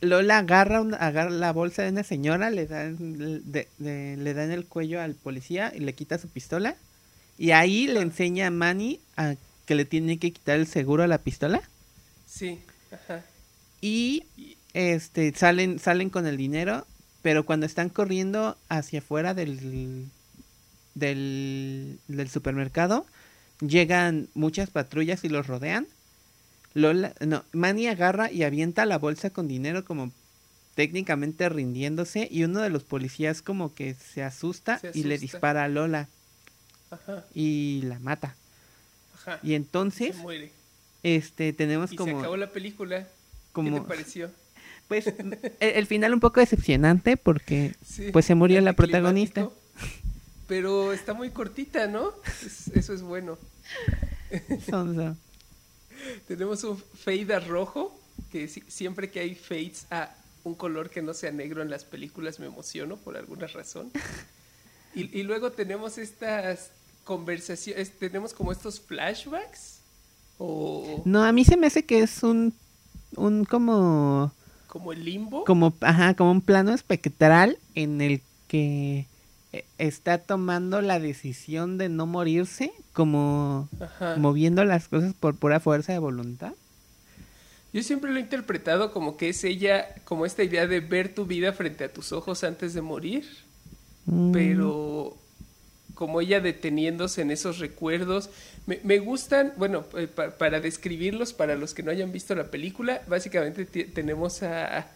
[0.01, 5.01] Lola agarra, agarra la bolsa de una señora, le da, le da en el cuello
[5.01, 6.75] al policía y le quita su pistola.
[7.39, 11.07] Y ahí le enseña a Manny a que le tiene que quitar el seguro a
[11.07, 11.63] la pistola.
[12.27, 12.59] Sí,
[12.91, 13.25] ajá.
[13.81, 14.25] Y
[14.75, 16.87] este salen salen con el dinero,
[17.23, 20.09] pero cuando están corriendo hacia afuera del
[20.95, 23.07] del, del supermercado,
[23.61, 25.87] llegan muchas patrullas y los rodean.
[26.75, 30.13] Lola, no, Manny agarra y avienta la bolsa con dinero como
[30.75, 35.69] técnicamente rindiéndose y uno de los policías como que se asusta, y le dispara a
[35.69, 36.09] Lola
[37.35, 38.37] y la mata.
[39.43, 40.17] Y entonces
[41.03, 43.09] este tenemos como se acabó la película.
[43.55, 44.31] ¿Qué te pareció?
[44.89, 45.13] Pues
[45.61, 47.75] el, final un poco decepcionante porque
[48.13, 49.51] pues se murió la protagonista.
[50.47, 52.13] Pero está muy cortita, ¿no?
[52.75, 53.39] eso es bueno.
[56.27, 57.99] Tenemos un fade a rojo,
[58.33, 62.41] que siempre que hay fades a un color que no sea negro en las películas
[62.41, 63.91] me emociono por alguna razón.
[64.95, 66.71] Y, luego tenemos estas
[67.05, 69.79] conversaciones, tenemos como estos flashbacks.
[70.39, 71.03] O...
[71.05, 72.55] No, a mí se me hace que es un,
[73.15, 74.33] un como...
[74.69, 75.45] Como el limbo.
[75.45, 79.07] Como, ajá, como un plano espectral en el que
[79.53, 83.69] eh, está tomando la decisión de no morirse, como
[84.19, 86.53] moviendo las cosas por pura fuerza de voluntad.
[87.73, 91.27] Yo siempre lo he interpretado como que es ella, como esta idea de ver tu
[91.27, 93.27] vida frente a tus ojos antes de morir,
[94.07, 94.33] mm.
[94.33, 95.17] pero
[95.99, 98.31] como ella deteniéndose en esos recuerdos.
[98.67, 103.65] Me, gustan, bueno, eh, para describirlos, para los que no hayan visto la película, básicamente
[103.65, 104.87] tenemos a,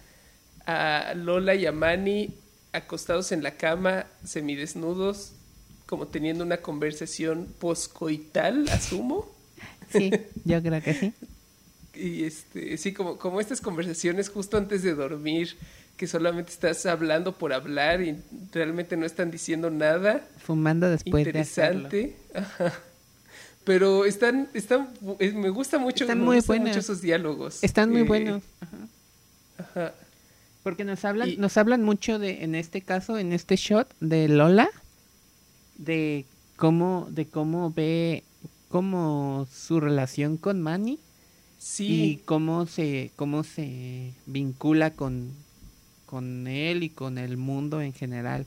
[0.64, 2.32] a Lola y a Manny
[2.72, 5.32] acostados en la cama, semidesnudos,
[5.86, 9.28] como teniendo una conversación poscoital, asumo.
[9.90, 10.12] Sí,
[10.44, 11.12] yo creo que sí.
[11.94, 15.56] y este, sí, como, como estas conversaciones justo antes de dormir,
[16.02, 18.16] que solamente estás hablando por hablar y
[18.50, 20.26] realmente no están diciendo nada.
[20.38, 22.16] Fumando después interesante.
[23.62, 24.88] Pero están, están,
[25.20, 26.76] me gusta mucho, están muy buenos.
[26.76, 27.62] esos diálogos.
[27.62, 28.42] Están muy eh, buenos.
[29.58, 29.94] Ajá.
[30.64, 34.68] Porque nos hablan, nos hablan mucho de, en este caso, en este shot, de Lola,
[35.78, 36.24] de
[36.56, 38.24] cómo, de cómo ve,
[38.68, 40.98] cómo su relación con Manny.
[41.58, 41.86] Sí.
[41.86, 45.30] Y cómo se, cómo se vincula con,
[46.12, 48.44] con él y con el mundo en general.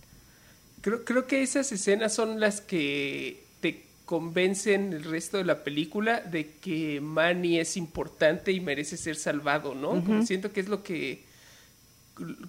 [0.81, 6.21] Creo, creo que esas escenas son las que te convencen el resto de la película
[6.21, 10.23] de que Manny es importante y merece ser salvado, ¿no?
[10.27, 11.23] siento que es lo que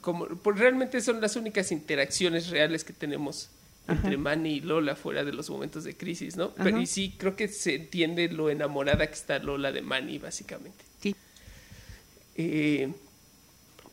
[0.03, 3.49] como pues realmente son las únicas interacciones reales que tenemos
[3.89, 6.51] entre Manny y Lola fuera de los momentos de crisis, ¿no?
[6.57, 10.85] Pero y sí creo que se entiende lo enamorada que está Lola de Manny básicamente.
[11.01, 11.17] Sí.
[12.35, 12.93] Eh,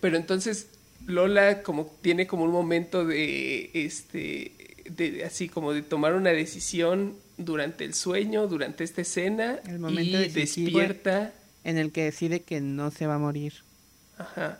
[0.01, 0.67] pero entonces
[1.05, 4.51] Lola como tiene como un momento de este
[4.89, 10.21] de así como de tomar una decisión durante el sueño, durante esta escena el momento
[10.21, 13.53] y despierta en el que decide que no se va a morir.
[14.17, 14.59] Ajá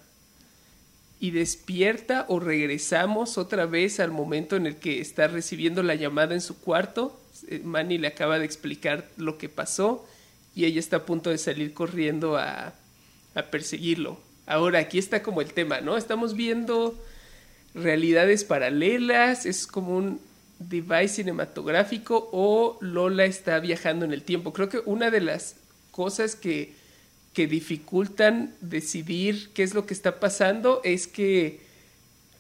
[1.24, 6.34] y despierta o regresamos otra vez al momento en el que está recibiendo la llamada
[6.34, 7.18] en su cuarto.
[7.48, 10.06] Eh, Manny le acaba de explicar lo que pasó
[10.54, 12.74] y ella está a punto de salir corriendo a,
[13.36, 14.20] a perseguirlo.
[14.46, 15.98] Ahora, aquí está como el tema, ¿no?
[15.98, 17.00] Estamos viendo
[17.74, 20.20] realidades paralelas, es como un
[20.60, 24.54] device cinematográfico o Lola está viajando en el tiempo.
[24.54, 25.56] Creo que una de las
[25.92, 26.74] cosas que
[27.34, 31.62] que dificultan decidir qué es lo que está pasando es que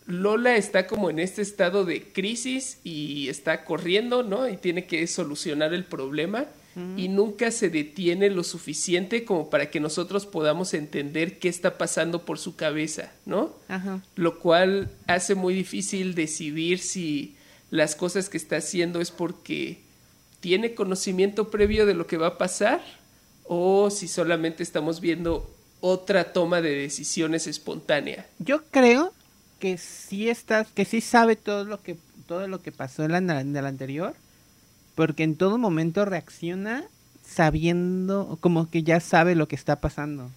[0.05, 4.47] Lola está como en este estado de crisis y está corriendo, ¿no?
[4.47, 6.45] Y tiene que solucionar el problema
[6.97, 12.25] y nunca se detiene lo suficiente como para que nosotros podamos entender qué está pasando
[12.25, 13.53] por su cabeza, ¿no?
[14.15, 17.35] Lo cual hace muy difícil decidir si
[17.69, 19.81] las cosas que está haciendo es porque
[20.39, 22.81] tiene conocimiento previo de lo que va a pasar
[23.45, 28.25] o si solamente estamos viendo otra toma de decisiones espontánea.
[28.39, 29.13] Yo creo
[29.59, 33.41] que sí está, que sí sabe todo lo que todo lo que pasó en la,
[33.41, 34.15] en la anterior,
[34.95, 36.85] porque en todo momento reacciona
[37.25, 40.29] sabiendo como que ya sabe lo que está pasando.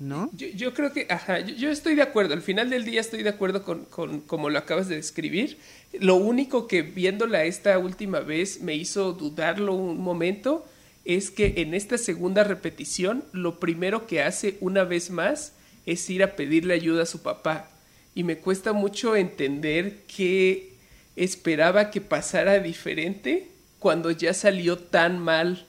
[0.00, 0.28] ¿no?
[0.32, 3.62] Yo, creo que, ajá, yo, estoy de acuerdo, al final del día estoy de acuerdo
[3.62, 5.58] con, con como lo acabas de describir.
[5.92, 10.66] Lo único que viéndola esta última vez me hizo dudarlo un momento
[11.04, 15.52] es que en esta segunda repetición lo primero que hace una vez más
[15.86, 17.70] es ir a pedirle ayuda a su papá.
[18.14, 20.72] Y me cuesta mucho entender que
[21.16, 23.48] esperaba que pasara diferente
[23.84, 25.66] cuando ya salió tan mal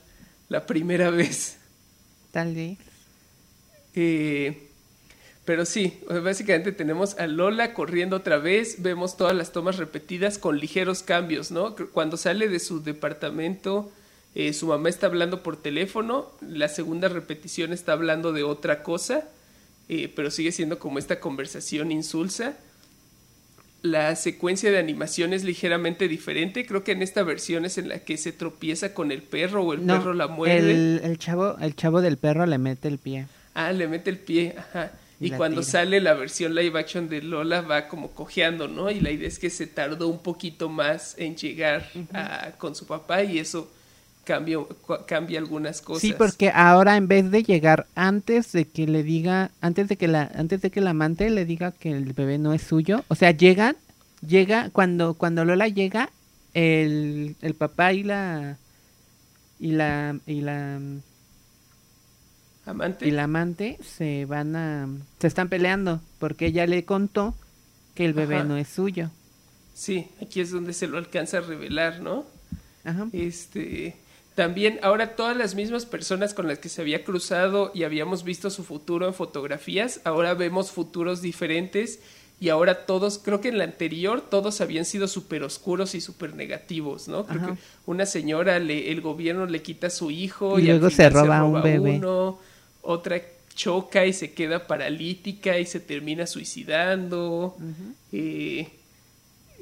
[0.48, 1.58] la primera vez.
[2.30, 2.78] Tal vez.
[3.94, 4.70] Eh,
[5.44, 10.58] pero sí, básicamente tenemos a Lola corriendo otra vez, vemos todas las tomas repetidas con
[10.58, 11.76] ligeros cambios, ¿no?
[11.92, 13.92] Cuando sale de su departamento,
[14.34, 19.28] eh, su mamá está hablando por teléfono, la segunda repetición está hablando de otra cosa,
[19.90, 22.56] eh, pero sigue siendo como esta conversación insulsa.
[23.90, 26.66] La secuencia de animación es ligeramente diferente.
[26.66, 29.72] Creo que en esta versión es en la que se tropieza con el perro o
[29.72, 31.00] el perro la muerde.
[31.02, 33.26] El, chavo, el chavo del perro le mete el pie.
[33.54, 34.92] Ah, le mete el pie, ajá.
[35.18, 38.90] Y, cuando sale la versión live action de Lola va como cojeando, ¿no?
[38.90, 41.90] Y la idea es que se tardó un poquito más en llegar
[42.58, 43.70] con su papá y eso
[44.26, 44.58] cambia,
[45.06, 46.02] cambia algunas cosas.
[46.02, 50.08] Sí, porque ahora en vez de llegar antes de que le diga, antes de que
[50.08, 53.14] la, antes de que el amante le diga que el bebé no es suyo, o
[53.14, 53.76] sea, llegan,
[54.26, 56.10] llega, cuando, cuando Lola llega,
[56.54, 58.58] el, el papá y la,
[59.60, 60.80] y la, y la,
[62.66, 63.06] amante.
[63.06, 64.88] Y la amante se van a,
[65.20, 67.36] se están peleando porque ella le contó
[67.94, 69.10] que el bebé no es suyo.
[69.72, 72.26] Sí, aquí es donde se lo alcanza a revelar, ¿no?
[72.82, 73.06] Ajá.
[73.12, 73.94] Este,
[74.36, 78.50] también ahora todas las mismas personas con las que se había cruzado y habíamos visto
[78.50, 82.00] su futuro en fotografías, ahora vemos futuros diferentes
[82.38, 86.34] y ahora todos, creo que en la anterior todos habían sido súper oscuros y súper
[86.34, 87.24] negativos, ¿no?
[87.24, 87.54] Creo que
[87.86, 91.62] una señora, le, el gobierno le quita a su hijo y, luego se roba, un
[91.62, 92.02] bebé.
[92.82, 93.22] otra
[93.54, 97.56] choca y se queda paralítica y se termina suicidando.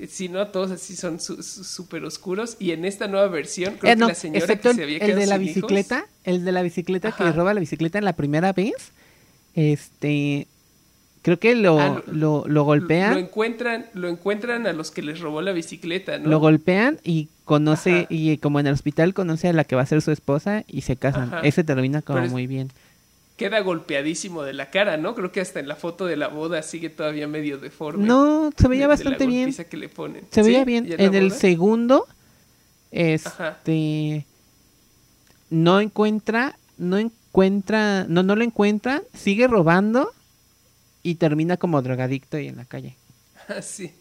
[0.09, 2.57] Si no, todos así son súper oscuros.
[2.59, 5.27] Y en esta nueva versión, creo eh, que la señora que se había el de
[5.27, 8.93] la bicicleta, el de la bicicleta que roba la bicicleta en la primera vez,
[9.55, 10.47] este,
[11.23, 13.15] creo que lo, ah, lo, lo, golpean.
[13.15, 16.29] Lo encuentran, lo encuentran a los que les robó la bicicleta, ¿no?
[16.29, 19.87] Lo golpean y conoce, y como en el hospital conoce a la que va a
[19.87, 21.33] ser su esposa y se casan.
[21.45, 22.71] Ese termina como muy bien
[23.37, 25.15] queda golpeadísimo de la cara, ¿no?
[25.15, 28.07] Creo que hasta en la foto de la boda sigue todavía medio deforme.
[28.07, 29.53] No, se veía bastante bien.
[29.53, 30.27] Que le ponen.
[30.31, 30.87] Se veía bien.
[30.99, 32.07] En, el segundo,
[32.91, 34.27] este,
[35.51, 40.13] no encuentra, no encuentra, no, no lo encuentra, sigue robando
[41.03, 42.97] y termina como drogadicto y en la calle.
[43.47, 43.93] Ah, sí.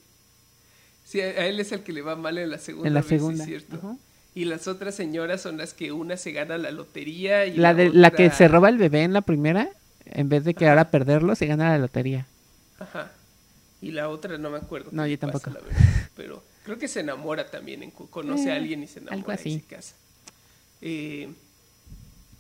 [1.04, 2.88] Sí, a él es el que le va mal en la segunda.
[2.88, 3.44] En la segunda.
[3.44, 3.98] cierto
[4.36, 7.90] y las otras señoras son las que una se gana la lotería y la, de,
[7.90, 9.70] la que se roba el bebé en la primera,
[10.06, 12.26] en vez de que ahora perderlo, se gana la lotería.
[12.80, 13.12] Ajá.
[13.82, 14.90] Y la otra no me acuerdo.
[14.92, 15.52] No, yo tampoco.
[16.16, 19.96] pero creo que se enamora también, conoce a eh, alguien y se enamora algo casa.
[20.82, 21.30] Eh,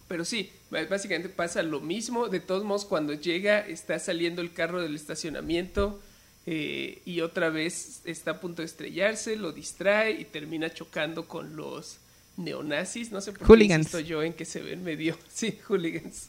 [0.08, 2.28] pero sí, básicamente pasa lo mismo.
[2.28, 6.02] De todos modos, cuando llega, está saliendo el carro del estacionamiento
[6.46, 11.56] eh, y otra vez está a punto de estrellarse, lo distrae y termina chocando con
[11.56, 11.98] los
[12.38, 16.28] neonazis, no sé por qué insisto yo en que se ven medio, sí, hooligans,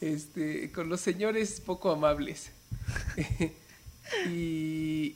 [0.00, 2.50] este, con los señores poco amables.
[4.28, 5.14] y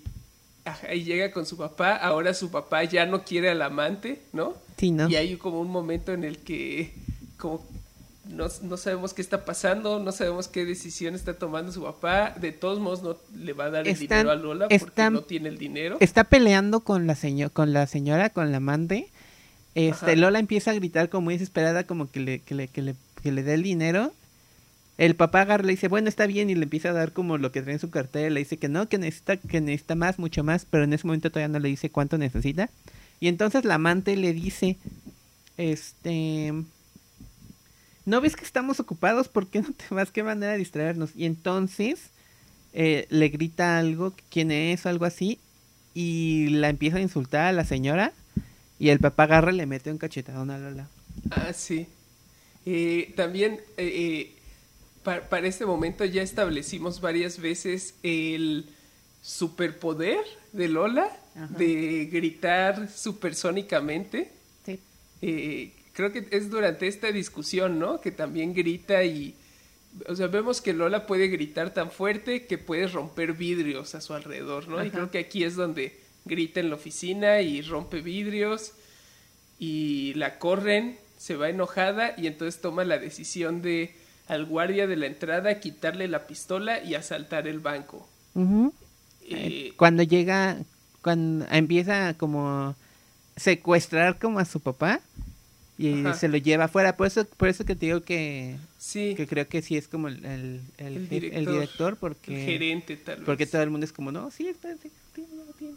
[0.65, 4.55] ahí llega con su papá, ahora su papá ya no quiere al amante, ¿no?
[4.77, 5.09] Sí, ¿no?
[5.09, 6.93] Y hay como un momento en el que
[7.39, 7.65] como
[8.25, 12.35] no, no, sabemos qué está pasando, no sabemos qué decisión está tomando su papá.
[12.41, 15.49] De todos modos, no le va a dar el dinero a Lola porque no tiene
[15.49, 15.97] el dinero.
[16.01, 17.17] Está peleando con la,
[17.53, 19.09] con la señora, con la amante.
[19.75, 22.95] Este, Lola empieza a gritar como muy desesperada, como que le, que le, que le,
[23.23, 24.13] que le dé el dinero.
[24.99, 27.51] El papá agarra, le dice, bueno, está bien, y le empieza a dar como lo
[27.51, 28.35] que trae en su cartel.
[28.35, 31.31] Le dice que no, que necesita, que necesita más, mucho más, pero en ese momento
[31.31, 32.71] todavía no le dice cuánto necesita.
[33.19, 34.77] Y entonces la amante le dice,
[35.57, 36.53] este,
[38.05, 39.29] ¿no ves que estamos ocupados?
[39.29, 40.11] ¿Por qué no te vas?
[40.11, 41.11] ¿Qué manera de distraernos?
[41.17, 42.11] Y entonces
[42.73, 45.39] eh, le grita algo, quién es, algo así,
[45.95, 48.13] y la empieza a insultar a la señora,
[48.79, 50.89] y el papá agarra y le mete un cachetadón a Lola.
[51.31, 51.87] Ah, sí.
[52.65, 54.35] Eh, también eh,
[55.03, 58.67] para, este momento ya establecimos varias veces el
[59.21, 60.21] superpoder
[60.53, 61.09] de Lola
[61.57, 64.31] de gritar supersónicamente.
[64.65, 68.01] Sí creo que es durante esta discusión, ¿no?
[68.01, 69.35] Que también grita y,
[70.09, 74.15] o sea, vemos que Lola puede gritar tan fuerte que puede romper vidrios a su
[74.15, 74.85] alrededor, ¿no?
[74.85, 78.73] Y creo que aquí es donde grita en la oficina y rompe vidrios
[79.59, 83.95] y la corren, se va enojada y entonces toma la decisión de
[84.29, 88.09] al guardia de la entrada, quitarle la pistola y asaltar el banco.
[89.25, 90.59] Eh, cuando llega,
[91.03, 92.75] cuando empieza como
[93.37, 95.01] secuestrar como a su papá
[95.89, 96.15] y Ajá.
[96.15, 96.97] se lo lleva afuera.
[96.97, 100.09] Por eso, por eso que te digo que, Sí, que creo que sí es como
[100.09, 103.25] el, el, el, El jefe- el director, director, el porque, gerente tal vez.
[103.27, 105.75] porque todo el mundo es como, no, sí, espérate, ya lo tiene".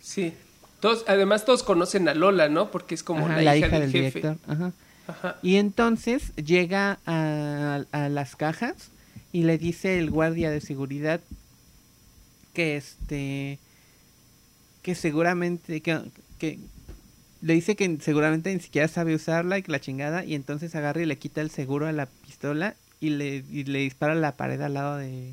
[0.00, 0.32] Sí.
[0.80, 2.70] Todos, además todos conocen a Lola, ¿no?
[2.70, 4.18] Porque es como Ajá, la, hija, del, jefe.
[4.20, 4.36] director.
[4.46, 4.72] Ajá.
[5.08, 5.36] Ajá.
[5.42, 8.90] Y entonces llega a, a las cajas
[9.32, 11.20] y le dice el guardia de seguridad
[12.52, 13.58] que este
[14.82, 16.00] que seguramente que,
[16.38, 16.58] que
[17.46, 21.02] le dice que seguramente ni siquiera sabe usarla y que la chingada y entonces agarra
[21.02, 24.32] y le quita el seguro a la pistola y le, y le dispara a la
[24.32, 25.30] pared al lado de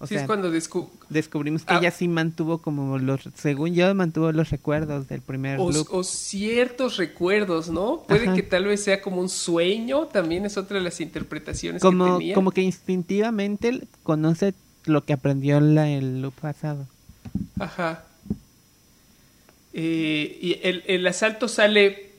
[0.00, 1.78] o sí, sea, es cuando descu- descubrimos que Ah.
[1.78, 5.88] ella sí mantuvo como los según yo mantuvo los recuerdos del primer o, loop.
[5.90, 8.04] o ciertos recuerdos, ¿no?
[8.06, 8.34] Puede Ajá.
[8.34, 12.18] que tal vez sea como un sueño, también es otra de las interpretaciones que como,
[12.18, 12.34] tenía.
[12.34, 14.54] como que instintivamente conoce
[14.84, 16.86] lo que aprendió en la, el loop pasado.
[17.58, 18.04] Ajá.
[19.80, 22.10] Eh, y el, el asalto sale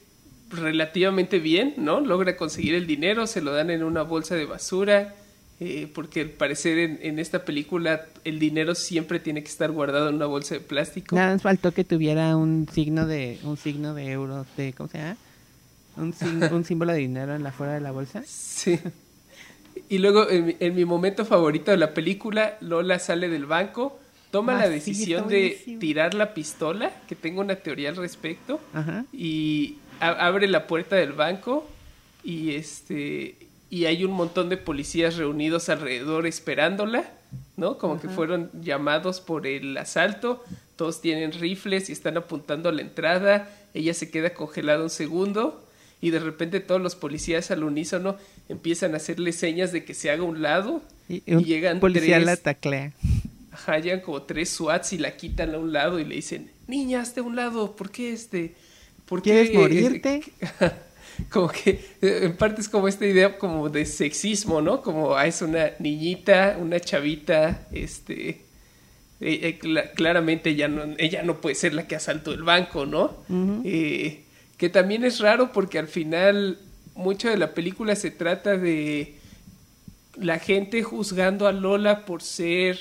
[0.50, 2.00] relativamente bien, ¿no?
[2.00, 5.14] Logra conseguir el dinero, se lo dan en una bolsa de basura,
[5.60, 10.08] eh, porque al parecer en, en esta película el dinero siempre tiene que estar guardado
[10.08, 11.18] en una bolsa de plástico.
[11.18, 15.00] Nada más faltó que tuviera un signo de un signo de euro, de ¿cómo se
[15.00, 15.18] llama?
[15.98, 18.24] Un, símbolo de dinero en la fuera de la bolsa.
[18.26, 18.80] Sí.
[19.90, 24.00] Y luego, en en mi momento favorito de la película, Lola sale del banco,
[24.32, 28.60] toma Ah, la sí, decisión de tirar la pistola, que tengo una teoría al respecto,
[28.74, 29.06] Ajá.
[29.12, 31.68] y abre la puerta del banco
[32.24, 33.36] y este
[33.72, 37.04] y hay un montón de policías reunidos alrededor esperándola,
[37.56, 37.78] ¿no?
[37.78, 40.44] Como que fueron llamados por el asalto,
[40.76, 45.64] todos tienen rifles y están apuntando a la entrada, ella se queda congelada un segundo
[46.02, 48.16] y de repente todos los policías al unísono
[48.48, 52.16] empiezan a hacerle señas de que se haga un lado Y, y un llegan policía
[52.16, 52.94] tres- la taclea.
[53.68, 57.20] Llegan como tres SWATs y la quitan a un lado y le dicen, niña, hazte
[57.20, 58.56] a un lado, ¿por qué este?
[59.06, 60.22] ¿Por qué, ¿Quieres morirte?
[61.32, 64.82] como que en parte es como esta idea como de sexismo, ¿no?
[64.82, 68.40] Como ah, es una niñita, una chavita, este, eh,
[69.22, 73.18] eh, cla- claramente ella no, ella no puede ser la que asaltó el banco, ¿no?
[73.66, 74.24] Eh,
[74.58, 76.58] que también es raro porque al final
[76.96, 79.16] mucho de la película se trata de
[80.20, 82.78] la gente juzgando a Lola por ser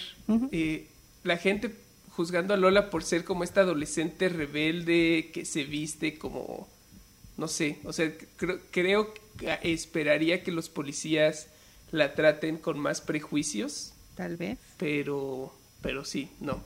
[0.53, 0.87] eh,
[1.25, 1.71] la gente
[2.11, 6.69] juzgando a Lola por ser como esta adolescente rebelde que se viste como
[7.37, 11.47] no sé, o sea, creo, creo que esperaría que los policías
[11.93, 14.59] la traten con más prejuicios, Tal vez.
[14.77, 16.61] pero pero sí, no.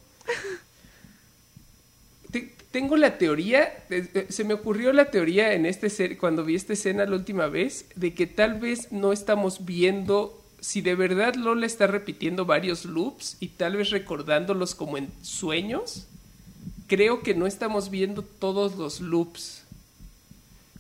[2.31, 6.43] Te- Tengo la teoría, eh, eh, se me ocurrió la teoría en este ser, cuando
[6.45, 10.95] vi esta escena la última vez, de que tal vez no estamos viendo si de
[10.95, 16.07] verdad Lola está repitiendo varios loops y tal vez recordándolos como en sueños.
[16.87, 19.65] Creo que no estamos viendo todos los loops.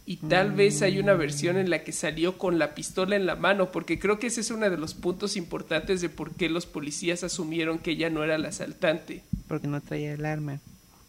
[0.07, 3.35] Y tal vez hay una versión en la que salió con la pistola en la
[3.35, 6.67] mano, porque creo que ese es uno de los puntos importantes de por qué los
[6.67, 10.61] policías asumieron que ella no era la asaltante Porque no traía el arma.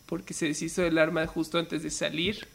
[0.08, 2.48] porque se deshizo del arma justo antes de salir.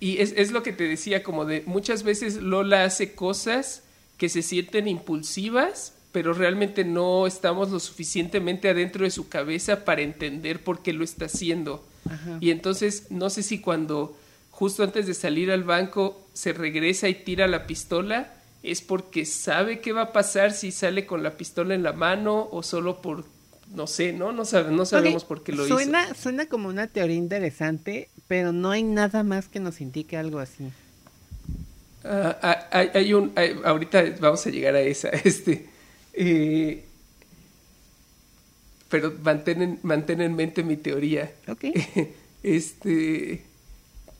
[0.00, 3.82] Y es, es lo que te decía, como de muchas veces Lola hace cosas
[4.16, 10.02] que se sienten impulsivas, pero realmente no estamos lo suficientemente adentro de su cabeza para
[10.02, 11.84] entender por qué lo está haciendo.
[12.08, 12.38] Ajá.
[12.40, 14.16] Y entonces no sé si cuando
[14.50, 19.80] justo antes de salir al banco se regresa y tira la pistola, es porque sabe
[19.80, 23.24] qué va a pasar si sale con la pistola en la mano o solo por,
[23.74, 24.32] no sé, ¿no?
[24.32, 25.74] No, sabe- no sabemos por qué lo hizo.
[25.74, 30.38] suena, Suena como una teoría interesante, pero no hay nada más que nos indique algo
[30.38, 30.64] así.
[32.08, 35.66] Ah, ah, hay, hay un, hay- ahorita vamos a llegar a esa, este,
[36.14, 36.84] eh,
[38.88, 41.32] pero mantén en, mantén en mente mi teoría.
[41.48, 41.64] Ok.
[42.42, 43.42] Este,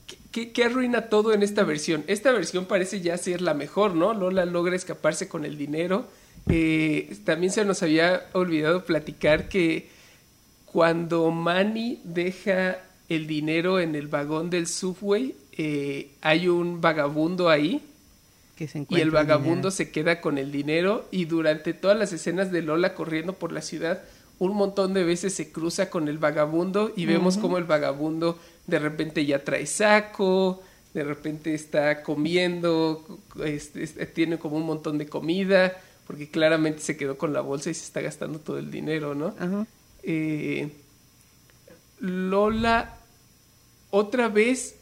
[0.09, 2.03] ¿qué- ¿qué, qué arruina todo en esta versión?
[2.09, 4.15] Esta versión parece ya ser la mejor, ¿no?
[4.15, 6.09] Lola logra escaparse con el dinero.
[6.49, 9.91] Eh, también se nos había olvidado platicar que
[10.65, 12.79] cuando Manny deja
[13.09, 17.83] el dinero en el vagón del subway, eh, hay un vagabundo ahí
[18.57, 19.71] Que se y el vagabundo dinero.
[19.71, 23.63] se queda con el dinero y durante todas las escenas de Lola corriendo por la
[23.63, 24.03] ciudad,
[24.39, 28.79] un montón de veces se cruza con el vagabundo y vemos como el vagabundo de
[28.79, 35.07] repente ya trae saco, de repente está comiendo, este, este, tiene como un montón de
[35.07, 35.77] comida,
[36.07, 39.35] porque claramente se quedó con la bolsa y se está gastando todo el dinero, ¿no?
[40.03, 40.71] Eh,
[42.01, 42.97] Lola
[43.91, 44.76] otra vez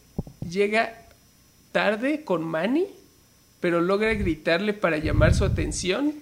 [0.49, 0.95] llega
[1.73, 2.87] tarde con Manny,
[3.61, 6.15] pero logra gritarle para llamar su atención.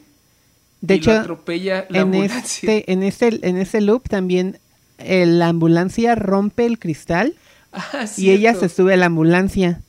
[0.81, 2.43] De y hecho, lo atropella la en ambulancia.
[2.75, 4.59] este, en este, en ese loop también
[4.99, 7.35] eh, la ambulancia rompe el cristal
[7.73, 9.81] Ah, y ella se sube a la ambulancia.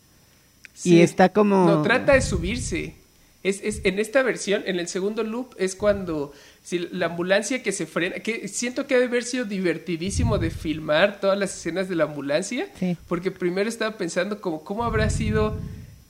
[0.74, 0.96] Sí.
[0.96, 1.66] Y está como...
[1.66, 2.96] No, trata de subirse.
[3.44, 6.32] Es, es, en esta versión, en el segundo loop, es cuando
[6.64, 10.50] si la ambulancia que se frena, que siento que ha de haber sido divertidísimo de
[10.50, 12.96] filmar todas las escenas de la ambulancia, Sí.
[13.10, 15.58] porque primero estaba pensando como cómo habrá sido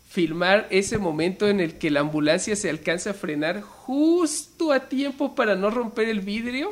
[0.09, 5.33] filmar ese momento en el que la ambulancia se alcanza a frenar justo a tiempo
[5.33, 6.71] para no romper el vidrio,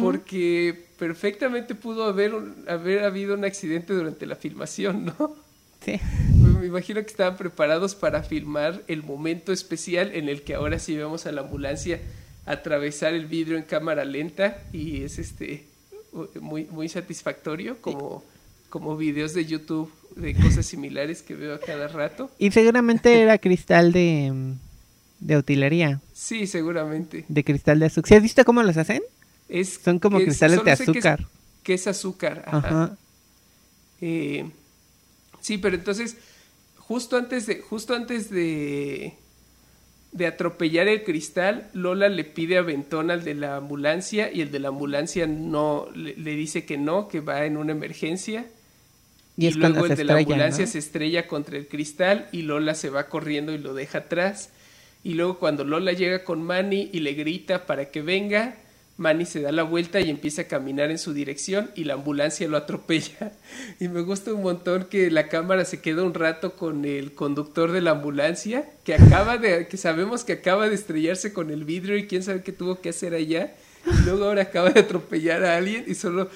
[0.00, 2.32] porque perfectamente pudo haber,
[2.68, 5.34] haber habido un accidente durante la filmación, ¿no?
[5.84, 5.98] Sí.
[6.60, 10.96] Me imagino que estaban preparados para filmar el momento especial en el que ahora sí
[10.96, 12.00] vemos a la ambulancia
[12.46, 15.64] atravesar el vidrio en cámara lenta y es este
[16.40, 18.24] muy muy satisfactorio como
[18.68, 22.30] como videos de YouTube de cosas similares que veo a cada rato.
[22.38, 24.54] Y seguramente era cristal de,
[25.20, 27.24] de utilería, Sí, seguramente.
[27.28, 28.08] de cristal de azúcar.
[28.08, 29.02] ¿Sí has visto cómo los hacen?
[29.48, 31.26] Es Son como es- cristales de sé que es- azúcar.
[31.62, 32.44] Que es, azúcar.
[32.46, 32.58] Ajá.
[32.58, 32.96] Ajá.
[34.00, 34.48] Eh,
[35.40, 36.16] sí, pero entonces,
[36.90, 39.14] justo antes de, justo antes de,
[40.10, 44.58] de atropellar el cristal, Lola le pide aventón al de la ambulancia y el de
[44.58, 48.44] la ambulancia no le, le dice que no, que va en una emergencia.
[49.36, 50.70] Y Y, es luego el de la ambulancia ¿no?
[50.72, 54.50] se estrella contra el cristal y Lola se va corriendo y lo deja atrás.
[55.04, 58.56] Y luego cuando Lola llega con Manny y le grita para que venga,
[59.00, 62.46] Manny se da la vuelta y empieza a caminar en su dirección y la ambulancia
[62.46, 63.32] lo atropella.
[63.80, 67.72] Y me gusta un montón que la cámara se queda un rato con el conductor
[67.72, 71.96] de la ambulancia, que acaba de, que sabemos que acaba de estrellarse con el vidrio
[71.96, 73.54] y quién sabe qué tuvo que hacer allá.
[73.86, 76.28] Y luego ahora acaba de atropellar a alguien y solo,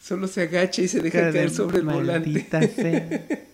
[0.00, 2.46] solo se agacha y se deja caer sobre el volante.
[2.68, 3.26] sea.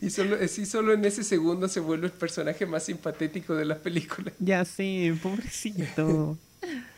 [0.00, 3.78] Y solo, sí, solo en ese segundo se vuelve el personaje más simpatético de la
[3.78, 4.32] película.
[4.38, 6.38] Ya sí, pobrecito.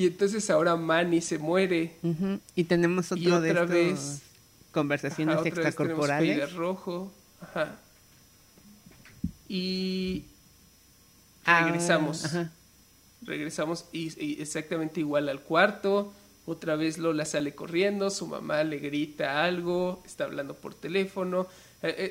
[0.00, 1.92] Y entonces ahora Manny se muere.
[2.56, 4.22] Y tenemos Y otro de otra estos vez-
[4.72, 6.54] conversaciones Ajá, otra extracorporales.
[6.54, 7.12] Rojo.
[7.42, 7.76] Ajá.
[9.48, 10.24] Y
[11.44, 12.24] Ah, regresamos.
[12.24, 12.50] ajá.
[13.22, 16.14] regresamos y, y exactamente igual al cuarto.
[16.46, 21.46] Otra vez Lola sale corriendo, su mamá le grita algo, está hablando por teléfono.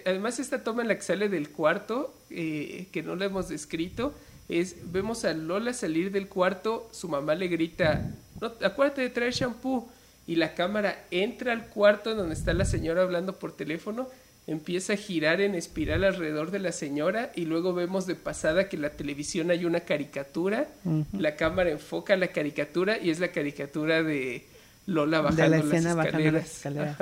[0.06, 4.14] Además, esta toma en la que sale del cuarto, eh, que no la hemos descrito,
[4.50, 8.10] es, vemos a Lola salir del cuarto, su mamá le grita,
[8.41, 9.88] no, acuérdate de traer shampoo,
[10.28, 14.10] y la cámara entra al cuarto donde está la señora hablando por teléfono,
[14.47, 18.76] empieza a girar en espiral alrededor de la señora y luego vemos de pasada que
[18.76, 20.68] en la televisión hay una caricatura,
[21.14, 24.45] la cámara enfoca la caricatura y es la caricatura de
[24.88, 26.97] Lola De bajando la las escena bajando las escaleras.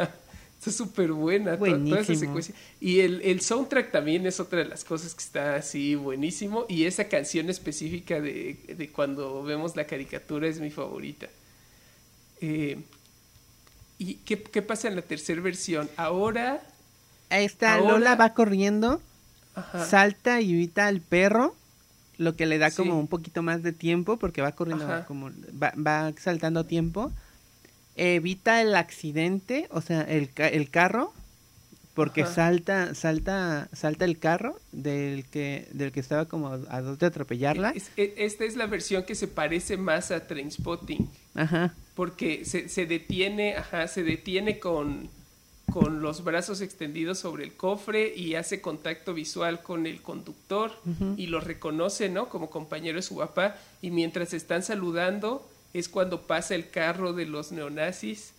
[0.59, 2.53] Está súper buena to- toda esa secuencia.
[2.81, 6.65] Y el, el soundtrack también es otra de las cosas que está así buenísimo.
[6.67, 11.27] Y esa canción específica de, de cuando vemos la caricatura es mi favorita.
[12.41, 12.79] Eh,
[13.99, 15.89] ¿Y qué, qué pasa en la tercera versión?
[15.97, 16.61] Ahora...
[17.29, 19.01] Esta Ahora- Lola va corriendo,
[19.53, 19.85] Ajá.
[19.85, 21.55] salta y evita al perro,
[22.17, 22.77] lo que le da Sí.
[22.77, 25.29] como un poquito más de tiempo porque va corriendo como
[25.61, 27.11] va, va saltando tiempo.
[27.97, 31.13] Evita el accidente, o sea, el, el carro
[31.95, 32.33] porque Ajá.
[32.35, 37.71] salta salta salta el carro del que del que estaba como a dos de atropellarla.
[37.71, 41.09] Es- e- esta es la versión que se parece más a Trainspotting.
[41.33, 41.73] Ajá.
[41.95, 45.09] porque se, se detiene, ajá, se detiene con,
[45.71, 50.71] con los brazos extendidos sobre el cofre y hace contacto visual con el conductor
[51.17, 52.29] y lo reconoce, ¿no?
[52.29, 57.25] Como compañero de su papá y mientras están saludando es cuando pasa el carro de
[57.25, 58.31] los neonazis.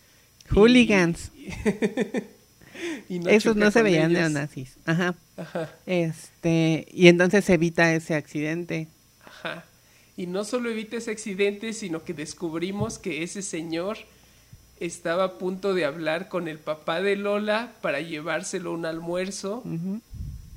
[0.51, 1.31] y- Hooligans.
[3.09, 4.31] y no Esos no se veían ellos.
[4.31, 4.76] neonazis.
[4.87, 5.14] Ajá.
[5.37, 8.89] Ajá, Este, y entonces evita ese accidente.
[9.24, 9.64] ajá.
[10.16, 13.99] Y no solo evita ese accidente, sino que descubrimos que ese señor
[14.81, 19.62] estaba a punto de hablar con el papá de Lola para llevárselo un almuerzo.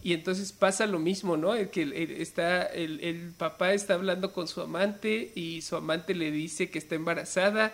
[0.03, 1.53] Y entonces pasa lo mismo, ¿no?
[1.55, 5.75] El que el, el- está, el, el papá está hablando con su amante y su
[5.75, 7.71] amante le dice que está embarazada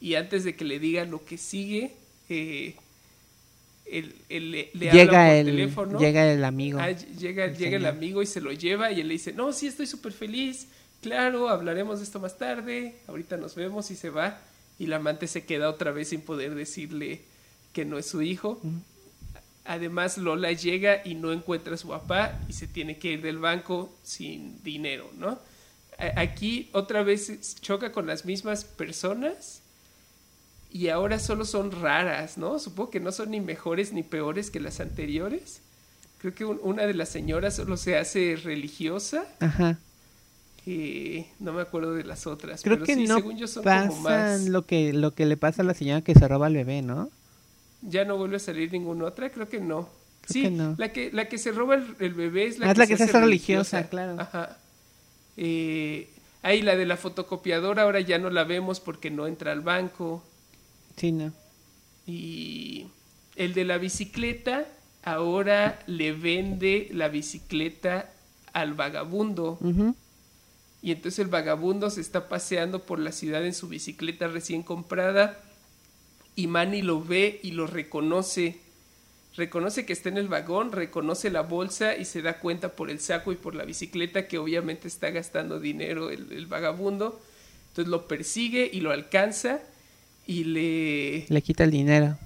[0.00, 1.92] y antes de que le diga lo que sigue,
[2.28, 2.74] eh,
[4.28, 5.98] le, le habla llega por el teléfono.
[5.98, 6.78] llega el amigo.
[6.80, 9.52] Ah, llega, el llega el amigo y se lo lleva y él le dice, no,
[9.52, 10.66] sí, estoy súper feliz,
[11.02, 14.40] claro, hablaremos de esto más tarde, ahorita nos vemos y se va.
[14.78, 17.20] Y la amante se queda otra vez sin poder decirle
[17.72, 18.60] que no es su hijo.
[19.68, 23.38] Además, Lola llega y no encuentra a su papá y se tiene que ir del
[23.38, 25.38] banco sin dinero, ¿no?
[26.16, 29.62] Aquí otra vez choca con las mismas personas
[30.70, 32.58] y ahora solo son raras, ¿no?
[32.58, 35.62] Supongo que no son ni mejores ni peores que las anteriores.
[36.18, 39.24] Creo que una de las señoras solo se hace religiosa.
[39.40, 39.78] Ajá.
[40.66, 42.62] Eh, no me acuerdo de las otras.
[42.62, 44.46] Creo pero que sí, no según yo son pasa como más.
[44.48, 47.08] lo que lo que le pasa a la señora que se roba al bebé, ¿no?
[47.82, 49.88] Ya no vuelve a salir ninguna otra, creo que no.
[50.22, 50.74] Creo sí, que no.
[50.78, 52.86] la que la que se roba el, el bebé es la Ah, es que la
[52.86, 54.20] se que se hace religiosa, claro.
[54.20, 54.58] Ajá.
[55.36, 56.08] Eh,
[56.42, 60.24] ahí la de la fotocopiadora ahora ya no la vemos porque no entra al banco.
[60.96, 61.32] Sí, no.
[62.06, 62.86] Y
[63.36, 64.66] el de la bicicleta
[65.02, 68.10] ahora le vende la bicicleta
[68.52, 69.58] al vagabundo.
[70.82, 75.38] Y entonces el vagabundo se está paseando por la ciudad en su bicicleta recién comprada
[76.36, 78.60] y Manny lo ve y lo reconoce.
[79.36, 83.00] Reconoce que está en el vagón, reconoce la bolsa y se da cuenta por el
[83.00, 87.20] saco y por la bicicleta que obviamente está gastando dinero el, el vagabundo.
[87.70, 89.60] Entonces lo persigue y lo alcanza
[90.26, 92.18] y le, Le quita el dinero.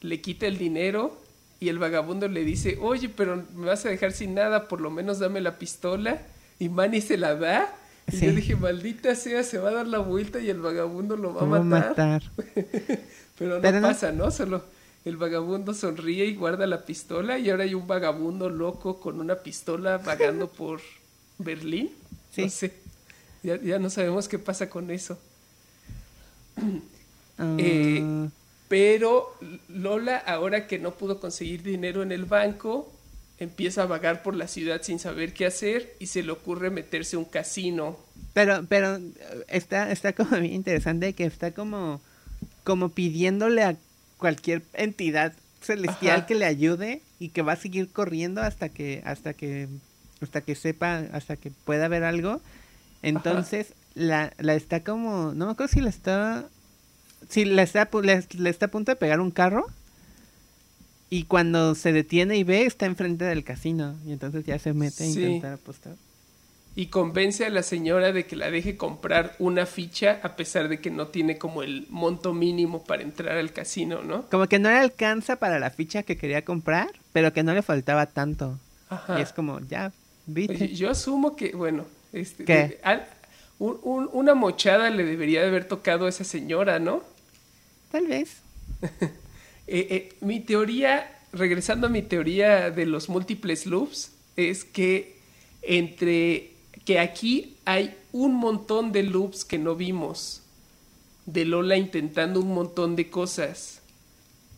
[0.00, 1.20] le quita el dinero
[1.60, 4.90] y el vagabundo le dice, oye, pero me vas a dejar sin nada, por lo
[4.90, 6.22] menos dame la pistola.
[6.58, 7.74] Y Manny se la da.
[8.10, 8.26] Y Sí.
[8.26, 11.42] yo dije, maldita sea, se va a dar la vuelta y el vagabundo lo va
[11.42, 11.88] a matar.
[11.90, 12.22] matar.
[13.38, 14.30] Pero no Pero no- pasa, ¿no?
[14.30, 14.62] Solo
[15.04, 19.36] el vagabundo sonríe y guarda la pistola y ahora hay un vagabundo loco con una
[19.36, 20.80] pistola vagando por
[21.38, 21.90] Berlín.
[22.34, 22.42] Sí.
[22.42, 22.72] No sé.
[23.42, 25.18] Ya, ya no sabemos qué pasa con eso.
[27.38, 28.28] Ah, Eh,
[28.68, 29.34] Pero
[29.68, 32.91] Lola, ahora que no pudo conseguir dinero en el banco,
[33.42, 37.16] empieza a vagar por la ciudad sin saber qué hacer y se le ocurre meterse
[37.16, 37.98] a un casino.
[38.32, 38.98] Pero, pero
[39.48, 42.00] está, está como bien interesante que está como,
[42.64, 43.76] como pidiéndole a
[44.18, 46.26] cualquier entidad celestial Ajá.
[46.26, 49.68] que le ayude y que va a seguir corriendo hasta que, hasta que,
[50.20, 52.40] hasta que sepa, hasta que pueda ver algo.
[53.02, 56.48] Entonces, la, la está como, no me acuerdo si la está,
[57.28, 59.66] si la está, le, le está a punto de pegar un carro.
[61.14, 63.98] Y cuando se detiene y ve, está enfrente del casino.
[64.06, 65.94] Y entonces ya se mete a intentar apostar.
[66.74, 70.80] Y convence a la señora de que la deje comprar una ficha a pesar de
[70.80, 74.22] que no tiene como el monto mínimo para entrar al casino, ¿no?
[74.30, 77.60] Como que no le alcanza para la ficha que quería comprar, pero que no le
[77.60, 78.58] faltaba tanto.
[78.88, 79.18] Ajá.
[79.18, 79.92] Y es como, ya,
[80.24, 80.68] viste.
[80.74, 81.84] Yo asumo que, bueno,
[82.14, 82.54] este, ¿Qué?
[82.56, 83.06] de- al-
[83.58, 87.02] un- un- una mochada le debería de haber tocado a esa señora, ¿no?
[87.90, 88.38] Tal vez.
[89.74, 95.16] Eh, eh, mi teoría, regresando a mi teoría de los múltiples loops, es que
[95.62, 96.50] entre
[96.84, 100.42] que aquí hay un montón de loops que no vimos,
[101.24, 103.80] de Lola intentando un montón de cosas.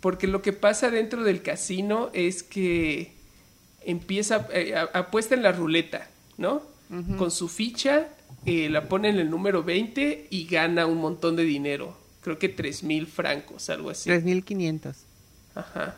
[0.01, 3.13] Porque lo que pasa dentro del casino es que
[3.85, 6.09] empieza, eh, apuesta en la ruleta,
[6.39, 6.61] ¿no?
[7.19, 8.09] Con su ficha,
[8.47, 11.97] eh, la pone en el número 20 y gana un montón de dinero.
[12.25, 14.09] Creo que tres mil francos, algo así.
[14.09, 14.97] 3500.
[15.55, 15.95] Ajá.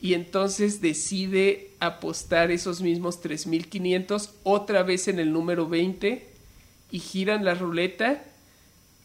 [0.00, 6.28] Y entonces decide apostar esos mismos 3500 otra vez en el número 20
[6.90, 8.22] y giran la ruleta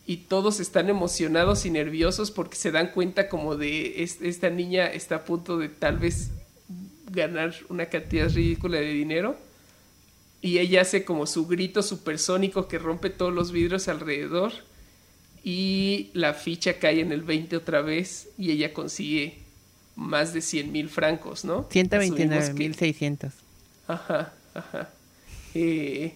[0.06, 4.88] y todos están emocionados y nerviosos porque se dan cuenta como de es- esta niña
[4.88, 6.32] está a punto de tal vez
[7.12, 9.38] ganar una cantidad ridícula de dinero
[10.42, 14.52] y ella hace como su grito supersónico que rompe todos los vidrios alrededor
[15.44, 19.40] y la ficha cae en el 20 otra vez y ella consigue
[19.96, 21.68] más de 100 mil francos, ¿no?
[21.98, 23.34] Asumimos que- 129600.
[23.88, 24.90] Ajá, ajá.
[25.56, 26.14] Eh,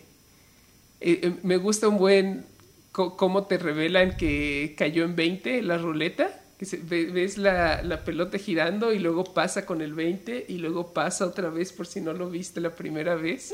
[1.01, 2.45] eh, eh, me gusta un buen
[2.91, 6.39] cómo te revelan que cayó en 20 la ruleta.
[6.59, 10.93] Que se- ves la, la pelota girando y luego pasa con el 20 y luego
[10.93, 13.51] pasa otra vez por si no lo viste la primera vez.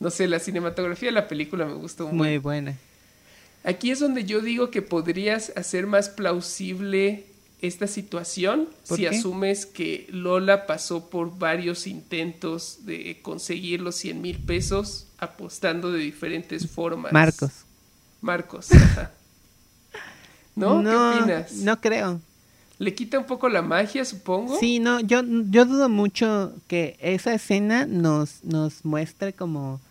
[0.00, 2.16] No sé, la cinematografía de la película me gustó buen.
[2.16, 2.76] Muy buena.
[3.64, 7.26] Aquí es donde yo digo que podrías hacer más plausible
[7.60, 9.10] esta situación ¿Por si qué?
[9.10, 15.98] asumes que Lola pasó por varios intentos de conseguir los 100 mil pesos apostando de
[15.98, 17.12] diferentes formas.
[17.12, 17.50] Marcos.
[18.22, 18.72] Marcos.
[18.72, 19.12] ajá.
[20.56, 20.82] ¿No?
[20.82, 21.52] no, ¿Qué opinas?
[21.52, 22.20] No creo.
[22.78, 24.58] ¿Le quita un poco la magia, supongo?
[24.58, 29.82] Sí, no, yo, yo dudo mucho que esa escena nos, nos muestre como,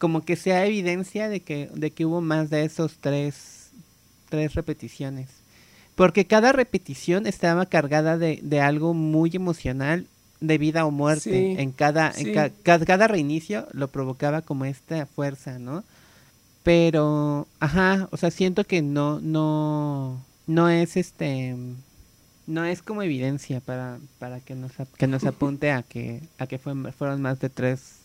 [0.00, 3.70] como que sea evidencia de que, de que hubo más de esos tres,
[4.28, 5.28] tres repeticiones.
[5.94, 10.06] Porque cada repetición estaba cargada de, de algo muy emocional,
[10.40, 11.52] de vida o muerte.
[11.54, 12.32] Sí, en cada, en sí.
[12.32, 15.84] ca- ca- cada reinicio lo provocaba como esta fuerza, ¿no?
[16.62, 21.54] Pero, ajá, o sea, siento que no, no, no es este,
[22.46, 26.58] no es como evidencia para, para que nos, que nos apunte a que, a que
[26.58, 27.96] fue- fueron más de tres,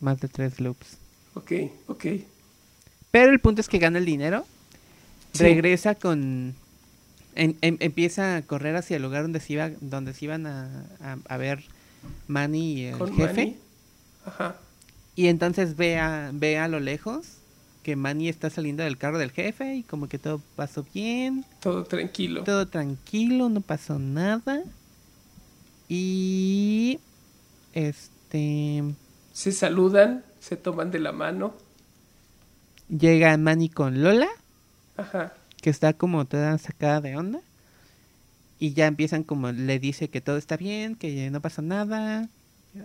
[0.00, 0.98] más de tres loops.
[1.34, 1.52] Ok,
[1.88, 2.04] ok.
[3.10, 4.44] Pero el punto es que gana el dinero,
[5.32, 5.42] Sí.
[5.42, 6.54] regresa con,
[7.34, 10.84] en- em- empieza a correr hacia el lugar donde se iba, donde se iban a,
[11.00, 11.64] a- a ver
[12.28, 13.34] Manny y el Con jefe.
[13.46, 13.56] Manny.
[14.26, 14.56] Ajá.
[15.16, 17.26] Y entonces ve a, ve a lo lejos
[17.82, 21.84] que Manny está saliendo del carro del jefe y como que todo pasó bien, Todo
[21.84, 22.42] tranquilo.
[22.44, 24.62] todo tranquilo, no pasó nada.
[25.88, 26.98] Y
[27.74, 28.82] este
[29.32, 31.54] Se saludan, se toman de la mano.
[32.88, 34.28] llega Manny con Lola,
[34.96, 35.32] Ajá.
[35.62, 37.40] que está como toda sacada de onda.
[38.58, 42.28] Y ya empiezan como le dice que todo está bien, que no pasa nada.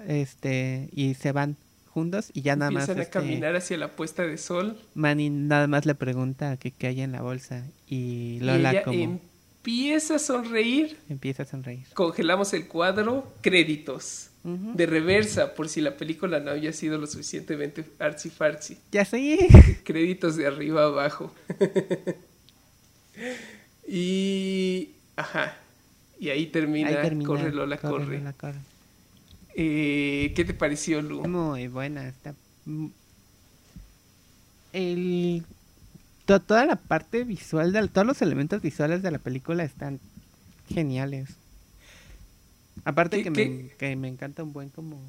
[0.08, 1.58] Este, y se van
[1.88, 4.78] juntos y ya nada más Empiezan a este, caminar hacia la puesta de sol.
[4.94, 8.84] Manny nada más le pregunta que qué hay en la bolsa y y Lola ella
[8.84, 9.20] como
[9.58, 10.98] empieza a sonreír.
[11.10, 11.86] empieza a sonreír.
[11.94, 14.29] Congelamos el cuadro, créditos.
[14.42, 18.78] De reversa, por si la película no había sido lo suficientemente artsy fartsy.
[18.92, 19.50] Ya sé.
[19.84, 21.34] Créditos de arriba a abajo.
[23.88, 24.92] y.
[25.18, 25.58] Ajá.
[26.20, 27.28] Y ahí termina, Ahí termina.
[27.28, 28.18] Corre Lola, corre.
[28.18, 28.60] Lola, corre.
[29.56, 31.28] Eh, ¿Qué te pareció, Lu?
[31.28, 32.08] Muy buena.
[32.08, 32.34] Está...
[34.72, 35.44] El...
[36.26, 40.00] toda la parte visual, de, todos los elementos visuales de la película están
[40.70, 41.39] geniales.
[42.90, 43.30] Aparte ¿Qué- que?
[43.32, 45.00] Me, que me encanta un buen como...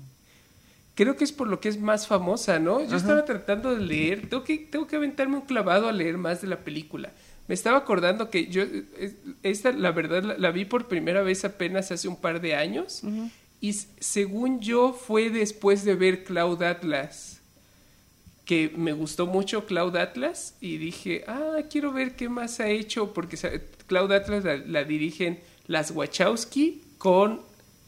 [0.95, 2.81] Creo que es por lo que es más famosa, ¿no?
[2.81, 2.97] Yo Ajá.
[2.97, 6.49] estaba tratando de leer, tengo que, tengo que aventarme un clavado a leer más de
[6.49, 7.11] la película.
[7.49, 8.63] Me estaba acordando que yo,
[8.99, 12.55] es- esta, la verdad, la, la vi por primera vez apenas hace un par de
[12.55, 13.03] años.
[13.63, 17.41] Y según yo, fue después de ver Cloud Atlas,
[18.45, 23.13] que me gustó mucho Cloud Atlas, y dije, ah, quiero ver qué más ha hecho,
[23.15, 23.37] porque
[23.87, 27.41] Cloud Atlas la, la dirigen las Wachowski con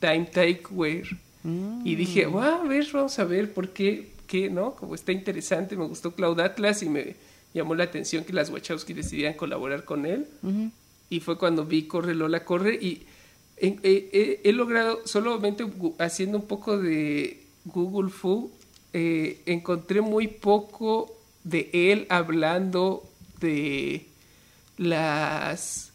[0.02, 1.08] Time Takeware.
[1.44, 1.86] Mm.
[1.86, 4.74] Y dije, "Guau, a ver, vamos a ver por qué, qué, ¿no?
[4.74, 7.14] Como está interesante, me gustó Cloud Atlas y me
[7.54, 10.26] llamó la atención que las Wachowski decidieran colaborar con él.
[11.08, 13.02] Y fue cuando vi Corre Lola Corre y
[13.58, 15.64] eh, eh, he logrado, solamente
[15.98, 18.50] haciendo un poco de Google Fu,
[18.92, 23.04] eh, encontré muy poco de él hablando
[23.40, 24.06] de
[24.78, 25.92] las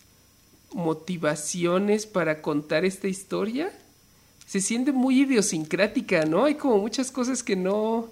[0.72, 3.72] motivaciones para contar esta historia.
[4.48, 6.46] Se siente muy idiosincrática, ¿no?
[6.46, 8.10] Hay como muchas cosas que no,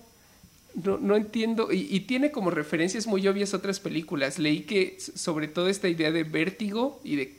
[0.84, 1.72] no, no entiendo.
[1.72, 4.38] Y, y tiene como referencias muy obvias a otras películas.
[4.38, 7.34] Leí que sobre todo esta idea de vértigo y de...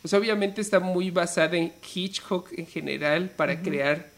[0.00, 4.10] Pues obviamente está muy basada en Hitchcock en general para crear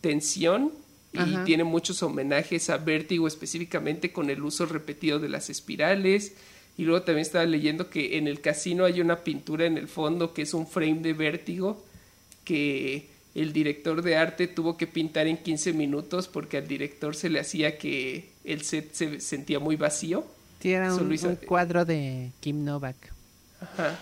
[0.00, 0.72] tensión.
[1.12, 1.44] Y Ajá.
[1.44, 6.32] tiene muchos homenajes a vértigo específicamente con el uso repetido de las espirales.
[6.76, 10.34] Y luego también estaba leyendo que en el casino hay una pintura en el fondo
[10.34, 11.84] que es un frame de vértigo
[12.44, 17.30] que el director de arte tuvo que pintar en 15 minutos porque al director se
[17.30, 20.26] le hacía que el set se sentía muy vacío.
[20.60, 22.96] Sí, era un, hizo- un cuadro de Kim Novak.
[23.60, 23.98] Ajá.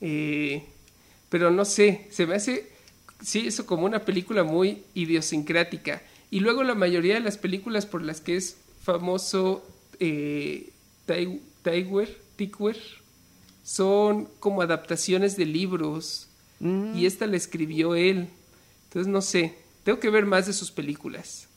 [0.00, 0.62] Eh,
[1.28, 2.68] pero no sé, se me hace,
[3.22, 6.02] sí, eso como una película muy idiosincrática.
[6.30, 9.64] Y luego la mayoría de las películas por las que es famoso
[10.00, 10.70] eh,
[11.06, 12.76] Tikwer,
[13.62, 16.28] son como adaptaciones de libros.
[16.60, 16.96] Mm.
[16.96, 18.28] Y esta la escribió él.
[18.84, 21.48] Entonces no sé, tengo que ver más de sus películas.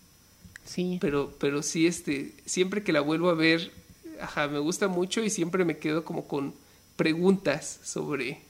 [0.66, 0.98] Sí.
[1.00, 3.72] Pero, pero sí, este, siempre que la vuelvo a ver,
[4.22, 6.54] ajá, me gusta mucho y siempre me quedo como con
[6.96, 8.42] preguntas sobre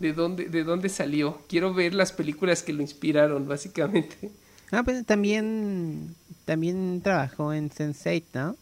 [0.00, 1.40] de dónde, de dónde salió.
[1.48, 4.30] Quiero ver las películas que lo inspiraron, básicamente.
[4.72, 8.56] Ah, pues también, también trabajó en Sense8, ¿no?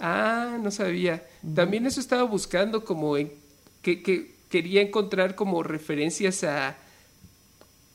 [0.00, 1.24] Ah, no sabía.
[1.54, 3.32] También eso estaba buscando como en
[3.80, 6.76] que, que quería encontrar como referencias a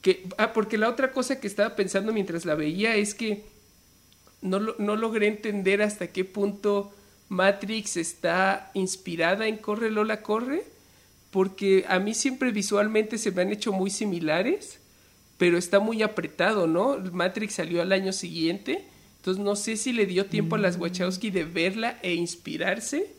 [0.01, 3.45] que ah, porque la otra cosa que estaba pensando mientras la veía es que
[4.41, 6.93] no, no logré entender hasta qué punto
[7.29, 10.63] Matrix está inspirada en Corre Lola Corre,
[11.31, 14.79] porque a mí siempre visualmente se me han hecho muy similares,
[15.37, 16.99] pero está muy apretado, ¿no?
[17.11, 18.85] Matrix salió al año siguiente,
[19.17, 23.11] entonces no sé si le dio tiempo a las Wachowski de verla e inspirarse,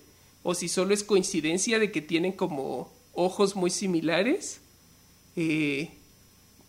[0.45, 4.60] o si solo es coincidencia de que tienen como ojos muy similares.
[5.36, 5.90] Eh,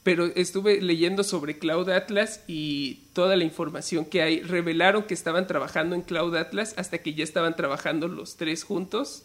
[0.05, 4.41] pero estuve leyendo sobre Cloud Atlas y toda la información que hay.
[4.41, 9.23] Revelaron que estaban trabajando en Cloud Atlas hasta que ya estaban trabajando los tres juntos.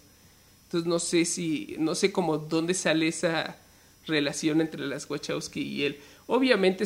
[0.65, 3.59] Entonces no sé si, no sé cómo dónde sale esa
[4.07, 5.99] relación entre las Wachowski y él.
[6.27, 6.85] Obviamente,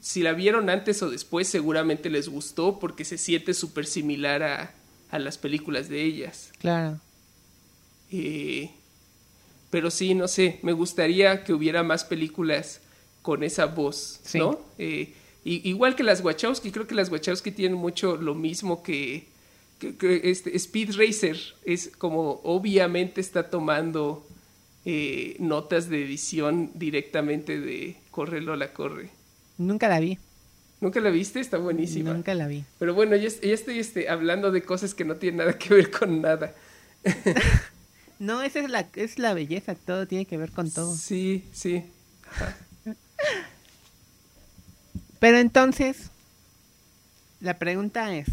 [0.00, 4.74] si la vieron antes o después, seguramente les gustó porque se siente súper similar a,
[5.10, 6.50] a las películas de ellas.
[6.58, 6.98] Claro.
[8.10, 8.70] Eh,
[9.70, 12.80] pero sí, no sé, me gustaría que hubiera más películas
[13.22, 14.38] con esa voz, Sí.
[14.38, 14.58] ¿no?
[14.78, 15.12] Eh,
[15.44, 19.26] y- igual que las Wachowski, creo que las Wachowski tienen mucho lo mismo que,
[19.78, 24.26] que- que este Speed Racer, es como obviamente está tomando
[24.84, 29.10] eh, notas de edición directamente de Corre Lola Corre.
[29.58, 30.16] Nunca la vi.
[30.80, 31.40] ¿Nunca la viste?
[31.40, 32.12] Está buenísima.
[32.14, 32.64] Nunca la vi.
[32.78, 35.90] Pero bueno, ya, ya estoy este, hablando de cosas que no tienen nada que ver
[35.90, 36.54] con nada.
[38.18, 40.94] no, esa es la, es la belleza, todo tiene que ver con todo.
[40.96, 41.84] Sí, sí.
[45.20, 46.10] Pero entonces,
[47.40, 48.26] la pregunta es,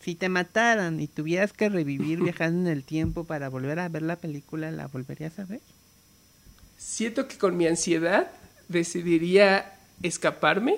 [0.00, 4.02] si te mataran y tuvieras que revivir viajando en el tiempo para volver a ver
[4.02, 5.60] la película, ¿la volverías a ver?
[6.78, 8.30] Siento que con mi ansiedad
[8.68, 10.76] decidiría escaparme.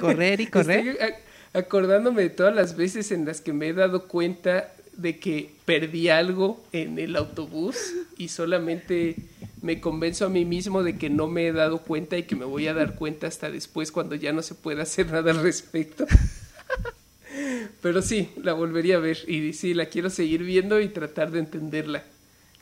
[0.00, 0.88] Correr y correr.
[0.88, 1.14] Estoy
[1.52, 6.08] acordándome de todas las veces en las que me he dado cuenta de que perdí
[6.08, 7.76] algo en el autobús
[8.16, 9.16] y solamente
[9.62, 12.44] me convenzo a mí mismo de que no me he dado cuenta y que me
[12.44, 16.06] voy a dar cuenta hasta después cuando ya no se pueda hacer nada al respecto.
[17.82, 21.40] Pero sí, la volvería a ver y sí, la quiero seguir viendo y tratar de
[21.40, 22.04] entenderla.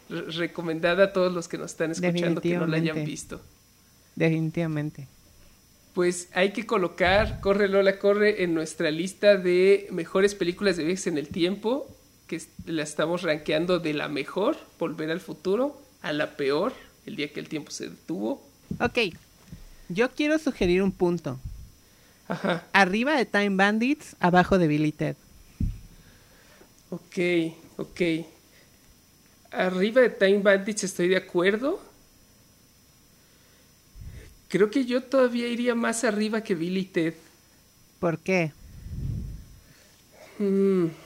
[0.09, 3.41] recomendada a todos los que nos están escuchando que no la hayan visto.
[4.17, 5.09] Definitivamente.
[5.95, 11.07] Pues hay que colocar Corre Lola Corre en nuestra lista de mejores películas de viajes
[11.07, 11.89] en el tiempo,
[12.39, 16.73] que la estamos rankeando de la mejor, Volver al futuro, a la peor,
[17.07, 18.43] El día que el tiempo se detuvo.
[18.81, 18.99] Ok,
[19.89, 21.39] yo quiero sugerir un punto.
[22.29, 22.65] Ajá.
[22.73, 25.17] Arriba de Time Bandits, abajo de Billy Ted.
[26.91, 27.19] Ok,
[27.77, 28.01] ok.
[29.51, 31.81] Arriba de Time Bandits estoy de acuerdo.
[34.49, 37.15] Creo que yo todavía iría más arriba que Billy Ted.
[37.99, 38.53] ¿Por qué?
[40.39, 41.04] Mm.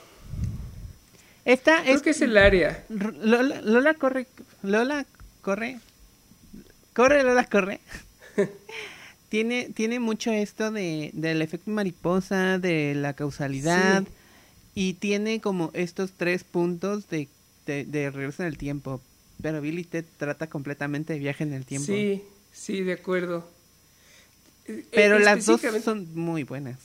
[1.49, 2.85] Esta Creo que es el área.
[2.89, 4.27] Lola, Lola corre.
[4.61, 5.03] Lola
[5.41, 5.79] corre.
[6.93, 7.79] Corre, Lola corre.
[9.29, 14.03] tiene, tiene mucho esto de, del efecto mariposa, de la causalidad.
[14.75, 17.27] Y tiene como estos tres puntos de,
[17.65, 19.01] de, regreso en el tiempo.
[19.41, 21.87] Pero Billy Ted trata completamente de viaje en el tiempo.
[21.87, 22.21] Sí,
[22.53, 23.49] sí, de acuerdo.
[24.91, 26.77] Pero las dos son muy buenas.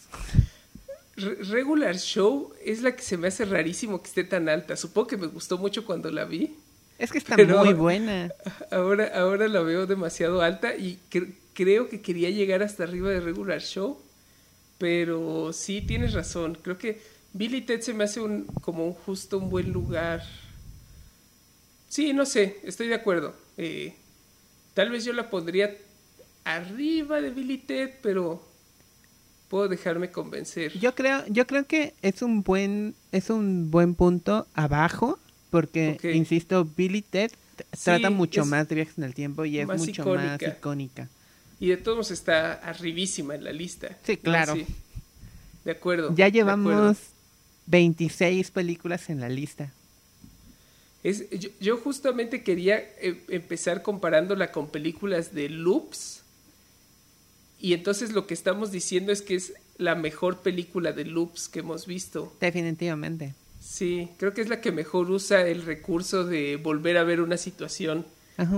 [1.17, 4.77] Regular Show es la que se me hace rarísimo que esté tan alta.
[4.77, 6.57] Supongo que me gustó mucho cuando la vi.
[6.99, 8.33] Es que está muy buena.
[8.71, 10.99] Ahora, ahora la veo demasiado alta y
[11.55, 13.99] creo que quería llegar hasta arriba de Regular Show.
[14.79, 16.59] Pero sí, tienes razón.
[16.61, 17.01] Creo que
[17.33, 20.23] Billy Ted se me hace un, como un justo un buen lugar.
[21.89, 23.35] Sí, no sé, estoy de acuerdo.
[23.57, 23.95] Eh,
[24.75, 25.77] tal vez yo la pondría
[26.45, 28.45] arriba de Billy Ted, pero
[29.49, 30.79] puedo dejarme convencer.
[30.79, 35.19] Yo creo, yo creo que es un buen, es un buen punto abajo,
[35.51, 37.31] porque insisto, Billy Ted
[37.83, 41.09] trata mucho más de viajes en el tiempo y es mucho más icónica.
[41.61, 43.97] Y de todos está arribísima en la lista.
[44.03, 44.57] Sí, claro.
[45.65, 46.15] De acuerdo.
[46.15, 46.99] Ya llevamos
[47.67, 49.73] 26 películas en la lista.
[51.03, 51.25] Es,
[51.61, 56.24] yo, justamente quería eh, empezar comparándola con películas de Loops
[57.65, 61.61] y entonces lo que estamos diciendo es que es la mejor película de loops que
[61.61, 62.31] hemos visto.
[62.39, 63.33] Definitivamente.
[63.59, 67.39] Sí, creo que es la que mejor usa el recurso de volver a ver una
[67.39, 68.05] situación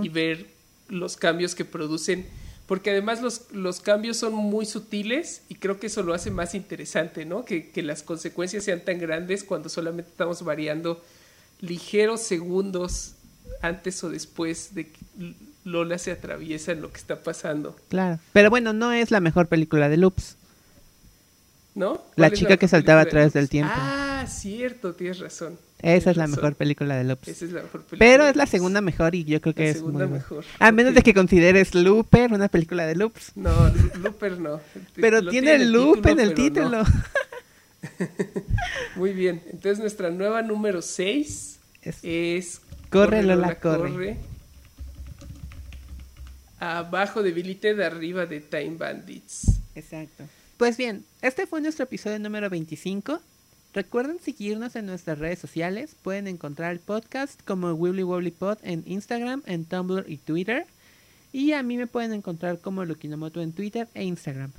[0.02, 0.48] y ver
[0.88, 2.26] los cambios que producen,
[2.66, 6.56] porque además los, los cambios son muy sutiles y creo que eso lo hace más
[6.56, 7.44] interesante, ¿no?
[7.44, 11.00] Que, que las consecuencias sean tan grandes cuando solamente estamos variando
[11.60, 13.12] ligeros segundos
[13.62, 14.90] antes o después de
[15.66, 17.76] Lola se atraviesa en lo que está pasando.
[17.88, 18.20] Claro.
[18.32, 20.36] Pero bueno, no es la mejor película de Loops.
[21.74, 22.00] ¿No?
[22.14, 23.72] La chica que saltaba a través del tiempo.
[23.76, 25.58] Ah, cierto, tienes razón.
[25.82, 27.26] Esa es la mejor película de Loops.
[27.26, 27.98] Esa es la mejor película.
[27.98, 30.44] Pero es la segunda mejor y yo creo que la es segunda mejor.
[30.60, 33.32] A menos de que consideres Looper una película de Loops.
[33.34, 33.50] No,
[34.00, 34.60] Looper no.
[34.94, 36.84] pero tiene el loop en el título.
[38.94, 39.42] Muy bien.
[39.46, 41.58] Entonces nuestra nueva número 6
[42.02, 44.16] es, Corre, Lola, corre
[46.58, 49.60] abajo de Ted, arriba de Time Bandits.
[49.74, 50.24] Exacto.
[50.56, 53.20] Pues bien, este fue nuestro episodio número 25.
[53.74, 55.94] Recuerden seguirnos en nuestras redes sociales.
[56.02, 60.64] Pueden encontrar el podcast como Wibbly Wobbly Pod en Instagram, en Tumblr y Twitter.
[61.32, 64.50] Y a mí me pueden encontrar como Lukinomoto en Twitter e Instagram.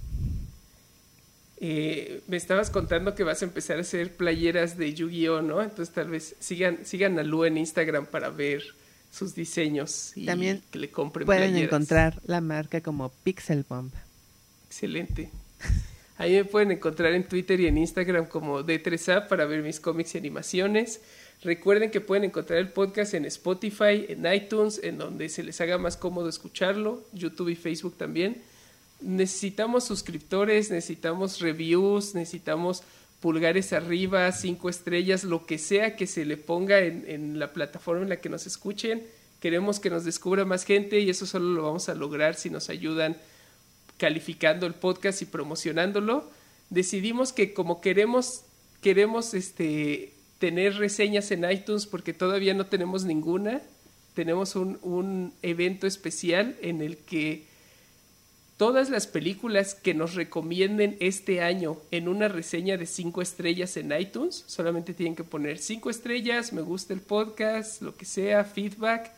[1.60, 5.64] Eh, me estabas contando que vas a empezar a hacer playeras de Yu-Gi-Oh, ¿no?
[5.64, 8.62] Entonces tal vez sigan, sigan a Lu en Instagram para ver
[9.12, 13.92] sus diseños y También que le compren pueden encontrar la marca como Pixel Bomb.
[14.68, 15.32] Excelente.
[16.18, 20.16] Ahí me pueden encontrar en Twitter y en Instagram como D3A para ver mis cómics
[20.16, 21.02] y animaciones.
[21.44, 25.78] Recuerden que pueden encontrar el podcast en Spotify, en iTunes, en donde se les haga
[25.78, 28.42] más cómodo escucharlo, YouTube y Facebook también.
[29.00, 32.82] Necesitamos suscriptores, necesitamos reviews, necesitamos
[33.20, 38.10] pulgares arriba, cinco estrellas, lo que sea que se le ponga en, la plataforma en
[38.10, 39.04] la que nos escuchen.
[39.40, 42.70] Queremos que nos descubra más gente y eso solo lo vamos a lograr si nos
[42.70, 43.18] ayudan
[43.98, 46.30] calificando el podcast y promocionándolo,
[46.70, 48.42] decidimos que como queremos,
[48.82, 53.62] queremos este, tener reseñas en iTunes porque todavía no tenemos ninguna,
[54.14, 57.46] tenemos un, un evento especial en el que
[58.58, 63.92] todas las películas que nos recomienden este año en una reseña de cinco estrellas en
[63.98, 69.12] iTunes, solamente tienen que poner cinco estrellas, me gusta el podcast, lo que sea, feedback.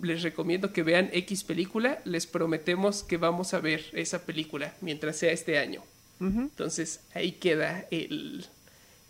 [0.00, 2.00] Les recomiendo que vean X película.
[2.04, 5.82] Les prometemos que vamos a ver esa película mientras sea este año.
[6.20, 8.46] Entonces ahí queda el,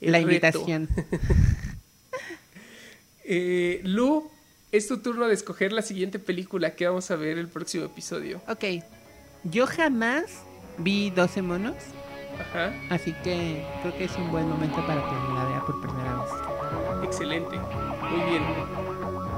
[0.01, 0.89] la invitación.
[3.25, 4.31] eh, Lu,
[4.73, 8.41] es tu turno de escoger la siguiente película que vamos a ver el próximo episodio.
[8.49, 8.65] Ok.
[9.45, 10.43] Yo jamás
[10.79, 11.75] vi 12 monos.
[12.39, 12.73] Ajá.
[12.91, 16.15] Así que creo que es un buen momento para que me la vea por primera
[16.15, 16.31] vez.
[17.05, 17.59] Excelente.
[18.11, 18.43] Muy bien.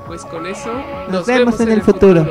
[0.06, 0.72] Pues con eso
[1.08, 2.22] nos, vemos, en, el futuro.